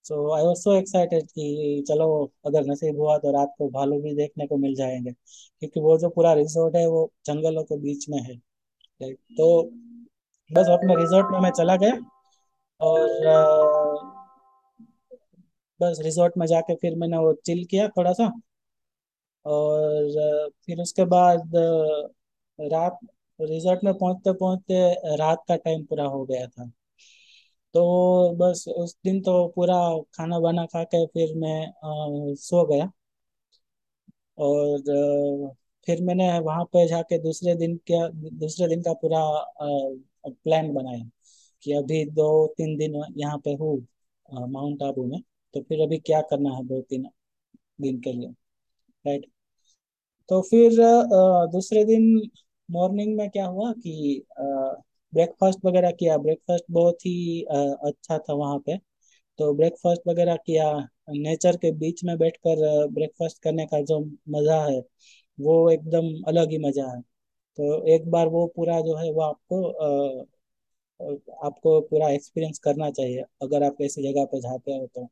सो 0.04 0.32
आई 0.32 0.42
वॉज़ 0.42 0.58
सो 0.58 0.74
एक्साइटेड 0.74 1.26
कि 1.26 1.84
चलो, 1.88 2.32
अगर 2.46 2.64
नसीब 2.64 2.96
हुआ 3.00 3.18
तो 3.18 3.32
रात 3.32 3.54
को 3.58 3.68
भालू 3.68 4.00
भी 4.02 4.14
देखने 4.14 4.46
को 4.46 4.56
मिल 4.56 4.74
जाएँगे। 4.74 5.10
क्योंकि 5.60 5.80
वो 5.80 5.98
जो 5.98 6.08
पूरा 6.08 6.32
रिजॉर्ट 6.32 6.76
है, 6.76 6.86
वो 6.86 7.12
जंगलों 7.26 7.62
के 7.64 7.76
बीच 7.76 8.08
में 8.08 8.18
है। 8.18 8.36
तो 9.12 9.62
बस 10.52 10.66
अपने 10.68 10.94
रिजॉर्ट 10.94 11.26
में 11.30 11.40
मैं 11.40 11.50
चला 11.50 11.76
गया 11.76 11.92
और 12.80 13.08
बस 15.80 15.98
रिजॉर्ट 16.00 16.32
में 16.38 16.46
जाके 16.46 16.74
फिर 16.74 16.94
मैंने 16.94 17.16
वो 17.16 17.32
चिल 17.32 17.64
किया 17.64 17.88
थोड़ा 17.88 18.12
सा। 18.12 18.40
और 19.46 20.50
फिर 20.66 20.80
उसके 20.80 21.04
बाद 21.08 21.50
रात 22.58 22.98
रिजॉर्ट 23.38 23.84
में 23.84 23.92
पहुँचते 23.94 24.32
पहुँचते 24.34 25.16
रात 25.16 25.44
का 25.48 25.56
टाइम 25.58 25.84
पूरा 25.86 26.04
हो 26.08 26.24
गया 26.26 26.46
था। 26.48 26.70
तो 27.74 27.82
बस 28.36 28.64
उस 28.70 28.96
दिन 29.04 29.20
तो 29.22 29.34
पूरा 29.50 29.76
खाना 30.14 30.38
वाना 30.40 30.64
खा 30.66 30.82
के 30.86 31.04
फिर 31.08 31.34
मैं 31.38 31.60
अ, 31.66 32.34
सो 32.36 32.66
गया। 32.66 32.90
और 34.38 34.82
फिर 35.86 36.02
मैंने 36.02 36.28
वहाँ 36.40 36.64
पे 36.66 36.86
जाके 36.88 37.18
दूसरे 37.18 37.54
दिन 37.56 37.76
क्या 37.86 38.06
दूसरे 38.34 38.68
दिन 38.68 38.82
का 38.82 38.92
पूरा 38.96 39.20
प्लान 40.26 40.72
बनाया 40.74 41.04
कि 41.62 41.72
अभी 41.74 42.04
दो 42.12 42.28
तीन 42.58 42.76
दिन 42.76 42.94
यहाँ 43.16 43.38
पे 43.40 43.54
हूँ 43.56 43.76
माउंट 44.48 44.82
आबू 44.82 45.06
में 45.06 45.20
तो 45.54 45.62
फिर 45.62 45.82
अभी 45.82 45.98
क्या 46.02 46.20
करना 46.26 46.54
है 46.56 46.64
दो 46.66 46.80
तीन 46.84 47.08
दिन 47.80 48.00
के 48.00 48.12
लिए 48.12 48.28
राइट? 49.04 49.26
तो 50.28 50.40
फिर 50.42 50.76
दूसरे 51.52 51.84
दिन 51.84 52.04
मॉर्निंग 52.68 53.16
में 53.18 53.28
क्या 53.30 53.46
हुआ 53.46 53.72
कि 53.74 54.22
ब्रेकफास्ट 54.40 55.64
वगैरह 55.64 55.90
किया। 55.92 56.16
ब्रेकफास्ट 56.18 56.64
बहुत 56.72 57.06
ही 57.06 57.42
अच्छा 57.42 58.18
था 58.20 58.34
वहाँ 58.34 58.58
पे। 58.66 58.76
तो 59.38 59.52
ब्रेकफास्ट 59.54 60.02
वगैरह 60.08 60.36
किया। 60.46 60.70
नेचर 61.10 61.56
के 61.56 61.72
बीच 61.74 62.04
में 62.04 62.16
बैठकर 62.18 62.86
ब्रेकफास्ट 62.90 63.42
करने 63.42 63.66
का 63.66 63.80
जो 63.82 64.00
मज़ा 64.30 64.64
है, 64.66 64.80
वो 65.38 65.70
एकदम 65.70 66.12
अलग 66.28 66.50
ही 66.52 66.58
मज़ा 66.60 66.86
है। 66.88 67.00
तो 67.58 67.84
एक 67.94 68.10
बार 68.10 68.28
वो 68.30 68.46
पूरा 68.56 68.80
जो 68.82 68.96
है, 68.96 69.10
वो 69.12 69.22
आपको 69.22 69.62
आपको 71.46 71.80
पूरा 71.82 72.08
एक्सपीरियंस 72.10 72.58
करना 72.60 72.90
चाहिए, 72.92 73.22
अगर 73.42 73.62
आप 73.64 73.76
ऐसी 73.82 74.02
जगह 74.02 74.24
पे 74.26 74.40
जाते 74.40 74.72
हो 74.72 74.86
तो। 74.88 75.08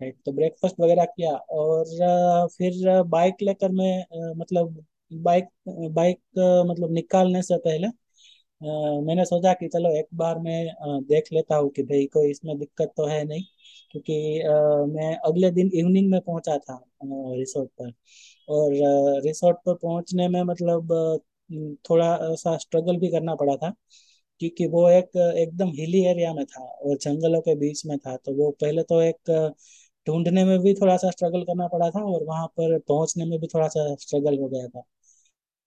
राइट 0.00 0.16
तो 0.26 0.32
ब्रेकफास्ट 0.32 0.80
वगैरह 0.80 1.04
किया 1.06 1.30
और 1.54 2.46
फिर 2.50 3.02
बाइक 3.08 3.42
लेकर 3.42 3.72
मैं 3.72 4.32
मतलब 4.36 4.84
बाइक 5.20 5.48
बाइक 5.92 6.18
मतलब 6.68 6.92
निकालने 6.92 7.42
से 7.42 7.56
पहले 7.60 7.86
मैंने 9.06 9.24
सोचा 9.24 9.52
कि 9.54 9.68
चलो 9.68 9.90
एक 9.98 10.06
बार 10.14 10.38
मैं 10.40 10.66
देख 11.04 11.28
लेता 11.32 11.56
हूँ 11.56 11.70
कि 11.72 11.82
भाई 11.84 12.06
कोई 12.14 12.30
इसमें 12.30 12.58
दिक्कत 12.58 12.92
तो 12.96 13.06
है 13.06 13.24
नहीं, 13.24 13.42
क्योंकि 13.92 14.14
मैं 14.94 15.14
अगले 15.26 15.50
दिन 15.52 15.70
इवनिंग 15.74 16.10
में 16.10 16.20
पहुँचा 16.22 16.56
था 16.60 16.78
रिसोर्ट 17.04 17.70
पर। 17.80 17.92
और 18.48 18.72
रिसोर्ट 19.26 19.58
पर 19.66 19.74
पहुँचने 19.76 20.28
में 20.28 20.42
मतलब 20.44 20.92
थोड़ा 21.84 22.16
सा 22.36 22.56
स्ट्रगल 22.58 22.96
भी 22.98 23.08
करना 23.10 23.34
पड़ा 23.36 23.56
था, 23.56 23.72
क्योंकि 24.40 24.66
वो 24.68 24.88
एक, 24.90 25.16
एकदम 25.38 25.68
हिली 25.72 26.04
एरिया 26.06 26.32
में 26.34 26.44
था 26.46 26.64
और 26.64 26.96
जंगलों 26.98 27.40
के 27.42 27.54
बीच 27.56 27.84
में 27.86 27.98
था 27.98 28.16
तो 28.18 28.34
वो 28.36 28.50
पहले 28.60 28.82
तो 28.84 29.00
एक 29.02 29.30
ढूँढने 30.06 30.44
में 30.44 30.58
भी 30.60 30.74
थोड़ा 30.74 30.96
सा 30.98 31.10
स्ट्रगल 31.10 31.42
करना 31.44 31.66
पड़ा 31.68 31.90
था 31.90 32.02
और 32.06 32.24
वहाँ 32.24 32.46
पर 32.58 32.78
पहुँचने 32.80 33.24
में 33.26 33.38
भी 33.40 33.46
थोड़ा 33.48 33.68
सा 33.68 33.94
स्ट्रगल 33.96 34.38
हो 34.38 34.48
गया 34.48 34.68
था। 34.68 34.80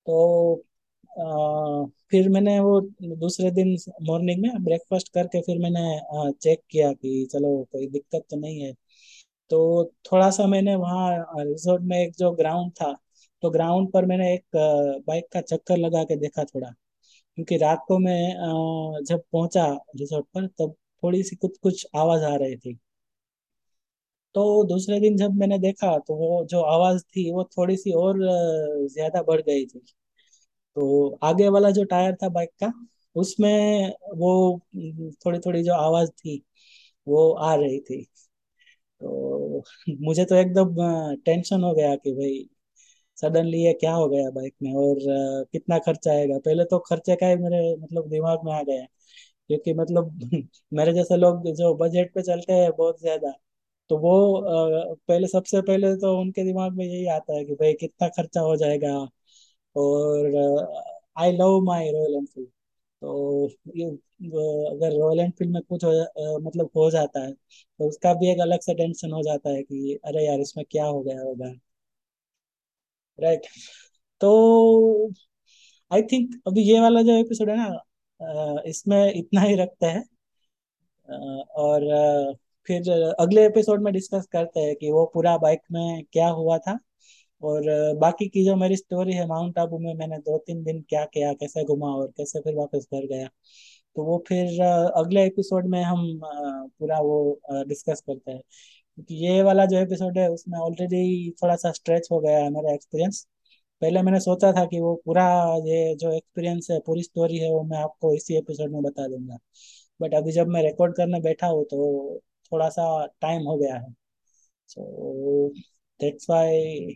तो 0.08 0.56
अ, 1.12 1.86
फिर 2.12 2.28
मैंने 2.30 2.60
वो 2.60 2.80
दूसरे 3.17 3.52
दिन 3.52 3.76
मॉर्निंग 4.04 4.41
में 4.43 4.63
ब्रेकफास्ट 4.63 5.10
करके 5.13 5.41
फिर 5.41 5.58
मैंने 5.60 5.82
आ, 6.19 6.32
चेक 6.34 6.62
किया 6.72 6.91
कि 6.93 7.28
चलो 7.32 7.50
कोई 7.72 7.88
दिक्कत 7.89 8.26
तो 8.30 8.38
नहीं 8.38 8.62
है। 8.62 8.74
तो 9.52 9.60
थोड़ा 10.06 10.30
सा 10.32 10.48
मैंने 10.48 10.76
वहाँ 10.78 11.10
रिजोर्ट 11.39 11.84
में 11.84 11.98
एक 12.00 12.13
जो 12.17 12.32
ग्राउंड 12.34 12.72
था 12.74 12.91
तो 13.43 13.50
ग्राउंड 13.52 13.91
पर 13.93 14.06
मैंने 14.06 14.34
एक 14.34 14.46
बाइक 15.08 15.28
का 15.34 15.41
चक्कर 15.43 15.78
लगा 15.78 16.04
के 16.06 16.15
देखा 16.17 16.43
थोड़ा। 16.46 16.69
क्योंकि 17.38 17.58
रात 17.58 17.86
को 17.88 18.00
मैं 18.00 19.04
जब 19.06 19.24
पहुँचा 19.34 19.65
रिजोर्ट 19.98 20.26
पर 20.36 20.48
तब 20.60 20.76
थोड़ी 21.04 21.24
सी 21.24 21.36
कुछ 21.38 21.58
कुछ 21.60 21.88
आवाज़ 21.98 22.24
आ 22.26 22.36
रही 22.38 22.58
थी। 22.58 22.78
तो 24.36 24.63
दूसरे 24.65 25.00
दिन 25.00 25.17
जब 25.17 25.34
मैंने 25.36 25.58
देखा 25.60 25.98
तो 26.00 26.15
वो 26.15 26.46
जो 26.48 26.62
आवाज़ 26.65 27.02
थी, 27.06 27.32
वो 27.34 27.43
थोड़ी 27.58 27.78
सी 27.78 27.91
और 27.98 28.19
ज़्यादा 28.89 29.22
बढ़ 29.24 29.41
गई 29.41 29.65
थी। 29.67 29.80
तो 30.76 31.10
आगे 31.26 31.50
वाला 31.50 31.69
जो 31.72 31.84
टायर 31.86 32.15
था 32.17 32.30
बाइक 32.32 32.50
का, 32.60 32.72
उसमें 33.15 33.89
वो 34.17 34.34
थोड़ी 35.17 35.39
थोड़ी 35.39 35.63
जो 35.63 35.74
आवाज़ 35.76 36.10
थी, 36.12 36.41
वो 37.08 37.32
आ 37.34 37.54
रही 37.56 37.80
थी। 37.82 38.04
तो 39.02 39.63
मुझे 40.02 40.26
तो 40.26 40.36
एकदम 40.36 40.76
टेंशन 41.26 41.63
हो 41.63 41.74
गया 41.76 41.96
कि 41.98 42.12
भाई, 42.13 42.46
सडनली 43.17 43.60
ये 43.60 43.74
क्या 43.76 43.93
हो 43.93 44.08
गया 44.10 44.30
बाइक 44.32 44.56
में? 44.63 44.74
और 44.76 45.00
कितना 45.54 45.80
खर्चा 45.82 46.12
आएगा? 46.13 46.38
पहले 46.39 46.65
तो 46.67 46.80
खर्चे 46.84 47.15
का 47.17 47.28
ही 47.28 47.36
मेरे 47.38 47.76
मतलब 47.78 48.10
दिमाग 48.10 48.46
में 48.46 48.54
आ 48.54 48.62
गया। 48.63 48.86
क्योंकि 49.50 49.74
मतलब 49.76 50.19
मेरे 50.74 50.93
जैसे 50.93 51.17
लोग 51.17 51.52
जो 51.56 51.74
बजट 51.78 52.13
पे 52.15 52.22
चलते 52.24 52.54
हैं 52.56 52.72
बहुत 52.74 53.02
ज़्यादा। 53.02 53.34
तो 53.93 53.97
वो 53.99 54.95
पहले 55.08 55.27
सबसे 55.29 55.62
पहले 55.63 55.95
तो 55.97 56.17
उनके 56.21 56.43
दिमाग 56.45 56.73
में 56.73 56.86
यही 56.86 57.06
आता 57.10 57.34
है 57.34 57.43
कि 57.45 57.56
भाई 57.56 57.73
कितना 57.75 58.08
खर्चा 58.12 58.41
हो 58.41 58.56
जाएगा 58.58 58.93
और 59.75 60.38
I 61.17 61.32
love 61.34 61.60
my 61.63 61.89
Royal 61.91 62.15
Enfield 62.15 62.49
तो 63.01 63.47
अगर 64.71 64.97
रॉयल 64.97 65.19
एनफील्ड 65.19 65.51
में 65.53 65.62
कुछ 65.63 65.84
हो, 65.86 66.39
मतलब 66.41 66.69
हो 66.75 66.89
जाता 66.91 67.23
है 67.23 67.32
तो 67.34 67.88
उसका 67.89 68.13
भी 68.15 68.32
एक 68.32 68.39
अलग 68.41 68.60
से 68.62 68.73
टेंशन 68.75 69.12
हो 69.12 69.21
जाता 69.23 69.49
है 69.49 69.63
कि 69.63 69.99
अरे 70.06 70.25
यार 70.27 70.39
इसमें 70.41 70.65
क्या 70.71 70.86
हो 70.88 71.01
गया 71.03 71.21
होगा? 71.21 71.53
राइट 73.19 73.47
तो 74.21 74.29
आई 75.91 76.01
थिंक 76.03 76.36
अभी 76.47 76.62
ये 76.63 76.79
वाला 76.79 77.01
जो 77.03 77.17
एपिसोड 77.17 77.49
है 77.49 77.56
ना 77.58 78.62
इसमें 78.67 78.99
इतना 79.13 79.41
ही 79.41 79.56
रखते 79.58 79.86
हैं 79.88 80.03
और 81.58 81.84
फिर 82.67 82.89
अगले 83.19 83.45
एपिसोड 83.45 83.82
में 83.84 83.91
डिस्कस 83.93 84.26
करते 84.32 84.60
हैं 84.60 84.76
कि 84.76 84.91
वो 84.91 85.06
पूरा 85.13 85.38
बाइक 85.38 85.62
में 85.71 86.04
क्या 86.13 86.28
हुआ 86.30 86.58
था। 86.58 86.78
और 87.41 87.63
बाकी 87.99 88.28
की 88.30 88.43
जो 88.45 88.56
मेरी 88.56 88.76
स्टोरी 88.78 89.13
है 89.13 89.26
माउंट 89.28 89.58
आबू 89.60 89.78
में 89.80 89.93
मैंने 89.95 90.17
दो 90.19 90.38
तीन 90.38 90.63
दिन 90.63 90.82
क्या 90.89 91.04
किया, 91.06 91.34
कैसे 91.34 91.63
घुमा 91.65 91.88
और 91.97 92.08
कैसे 92.17 92.39
फिर 92.39 92.56
वापस 92.56 92.88
घर 92.93 93.06
गया। 93.08 93.28
तो 93.95 94.04
वो 94.06 94.23
फिर 94.28 94.62
अगले 94.63 95.26
एपिसोड 95.26 95.67
में 95.67 95.82
हम 95.84 96.19
पूरा 96.23 96.99
वो 96.99 97.39
डिस्कस 97.67 98.02
करते 98.08 98.32
हैं। 98.32 98.41
क्योंकि 98.97 99.15
ये 99.26 99.41
वाला 99.43 99.65
जो 99.65 99.78
एपिसोड 99.78 100.17
है, 100.17 100.28
उसमें 100.30 100.58
ऑलरेडी 100.60 101.32
थोड़ा 101.43 101.56
सा 101.56 101.71
स्ट्रेच 101.71 102.08
हो 102.12 102.19
गया 102.19 102.38
है 102.38 102.49
मेरा 102.52 102.73
एक्सपीरियंस 102.73 103.26
पहले 103.82 104.02
मैंने 104.02 104.19
सोचा 104.19 104.52
था 104.52 104.65
कि 104.65 104.80
वो 104.80 104.93
पूरा 105.06 105.23
ये 105.65 105.95
जो 105.95 106.12
एक्सपीरियंस 106.12 106.67
है, 106.71 106.80
पूरी 106.80 107.04
स्टोरी 107.04 107.38
है, 107.38 107.49
वो 107.52 107.63
मैं 107.63 107.78
आपको 107.78 108.13
इसी 108.15 108.38
एपिसोड 108.38 108.71
में 108.71 108.82
बता 108.84 109.08
दूँगा। 109.08 109.38
बट 109.99 110.13
अभी 110.15 110.32
जब 110.32 110.47
मैं 110.47 110.62
रिकॉर्ड 110.63 110.95
करने 110.97 111.19
बैठा 111.21 111.47
हूँ 111.47 111.63
तो 111.65 112.21
थोड़ा 112.53 112.69
सा 112.69 113.05
टाइम 113.21 113.43
हो 113.43 113.57
गया 113.57 113.75
है। 113.77 113.93
सो 114.69 115.49
दैट्स 115.99 116.29
वाई 116.29 116.95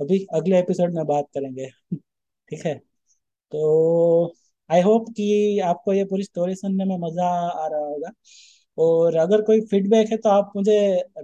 अभी 0.00 0.18
अगले 0.34 0.58
एपिसोड 0.58 0.94
में 0.94 1.04
बात 1.06 1.26
करेंगे। 1.34 1.66
ठीक 2.50 2.64
है? 2.66 2.74
तो 3.52 4.34
आई 4.70 4.80
होप 4.82 5.06
कि 5.10 5.58
आपको 5.64 5.92
ये 5.92 6.04
पूरी 6.04 6.22
स्टोरी 6.24 6.54
सुनने 6.54 6.84
में 6.84 6.96
मज़ा 7.00 7.26
आ 7.64 7.66
रहा 7.68 7.80
होगा। 7.80 8.10
और 8.78 9.16
अगर 9.16 9.42
कोई 9.42 9.60
फीडबैक 9.66 10.10
है 10.10 10.16
तो 10.16 10.28
आप 10.28 10.52
मुझे 10.56 10.74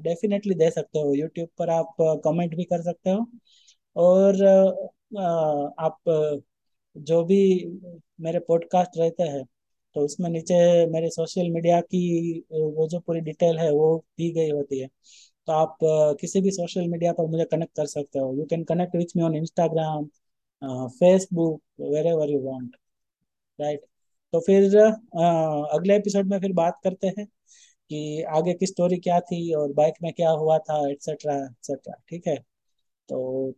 डेफिनेटली 0.00 0.54
दे 0.54 0.70
सकते 0.70 0.98
हो। 1.00 1.14
यूट्यूब 1.14 1.48
पर 1.58 1.70
आप 1.70 1.94
कमेंट 2.24 2.56
भी 2.56 2.64
कर 2.64 2.82
सकते 2.82 3.10
हो। 3.10 3.26
और 3.96 4.44
आप 5.80 5.98
जो 6.96 7.22
भी 7.24 7.38
मेरे 8.20 8.38
पॉडकास्ट 8.48 8.98
रहते 8.98 9.22
हैं 9.22 9.44
तो 9.96 10.04
उसमें 10.04 10.28
नीचे 10.30 10.56
मेरे 10.88 11.10
सोशल 11.10 11.50
मीडिया 11.52 11.80
की 11.82 12.00
वो 12.52 12.88
जो 12.88 13.00
पूरी 13.00 13.20
डिटेल 13.22 13.58
है 13.58 13.70
वो 13.72 13.96
दी 14.18 14.30
गई 14.34 14.50
होती 14.50 14.78
है। 14.80 14.88
तो 15.48 15.52
आप 15.54 15.76
किसी 16.20 16.40
भी 16.42 16.50
सोशल 16.52 16.88
मीडिया 16.88 17.12
पर 17.12 17.26
मुझे 17.28 17.44
कनेक्ट 17.46 17.76
कर 17.76 17.86
सकते 17.88 18.18
हो। 18.18 18.34
You 18.36 18.44
can 18.46 18.64
connect 18.66 18.96
with 18.96 19.16
me 19.16 19.22
on 19.24 19.36
Instagram 19.36 20.06
Facebook 20.92 21.62
wherever 22.08 22.30
you 22.30 22.40
want 22.42 22.76
right 23.58 23.84
तो 24.32 24.40
फिर 24.42 24.76
अ, 24.78 25.22
अगले 25.74 25.96
एपिसोड 25.96 26.26
में 26.28 26.38
फिर 26.40 26.52
बात 26.54 26.80
करते 26.84 27.08
हैं 27.10 27.26
कि 27.90 28.22
आगे 28.36 28.54
की 28.54 28.66
स्टोरी 28.66 28.98
क्या 29.00 29.20
थी 29.22 29.52
और 29.54 29.72
बाइक 29.74 29.94
में 30.02 30.12
क्या 30.14 30.30
हुआ 30.32 30.58
था 30.60 30.78
एटसेट्रा 30.90 31.34
एटसेट्रा 31.36 31.94
ठीक 32.10 32.26
है? 32.28 32.36
तो 33.08 33.52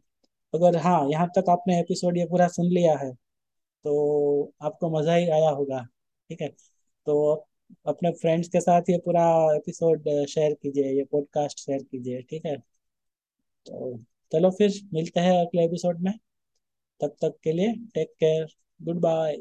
अगर 0.55 0.77
हाँ 0.79 1.01
यहाँ 1.11 1.29
तक 1.37 1.51
आपने 1.51 1.79
एपिसोड 1.81 2.18
ये 2.18 2.27
पूरा 2.29 2.49
सुन 2.51 2.66
लिया 2.68 2.97
है 2.99 3.12
तो 3.85 4.53
आपको 4.62 4.90
मज़ा 4.90 5.14
ही 5.14 5.29
आया 5.31 5.51
होगा। 5.53 5.87
ठीक 6.35 6.42
है? 6.42 6.49
तो 7.07 7.47
अपने 7.87 8.11
फ्रेंड्स 8.12 8.49
के 8.49 8.61
साथ 8.61 8.83
ये 8.90 8.99
पूरा 8.99 9.57
एपिसोड 9.57 10.09
शेयर 10.27 10.55
कीजिए, 10.55 10.92
ये 10.92 11.05
पॉडकास्ट 11.05 11.59
शेयर 11.61 11.83
कीजिए, 11.83 12.23
ठीक 12.23 12.47
है? 12.47 12.57
तो 13.66 13.99
चलो 14.33 14.51
फिर 14.51 14.73
मिलते 14.94 15.20
हैं 15.20 15.40
अगले 15.40 15.64
एपिसोड 15.64 16.01
में। 16.01 16.12
तब 17.01 17.16
तक 17.23 17.38
के 17.44 17.53
लिए 17.53 17.73
टेक 17.94 18.12
केयर 18.20 18.47
गुड 18.83 19.01
बाय 19.01 19.37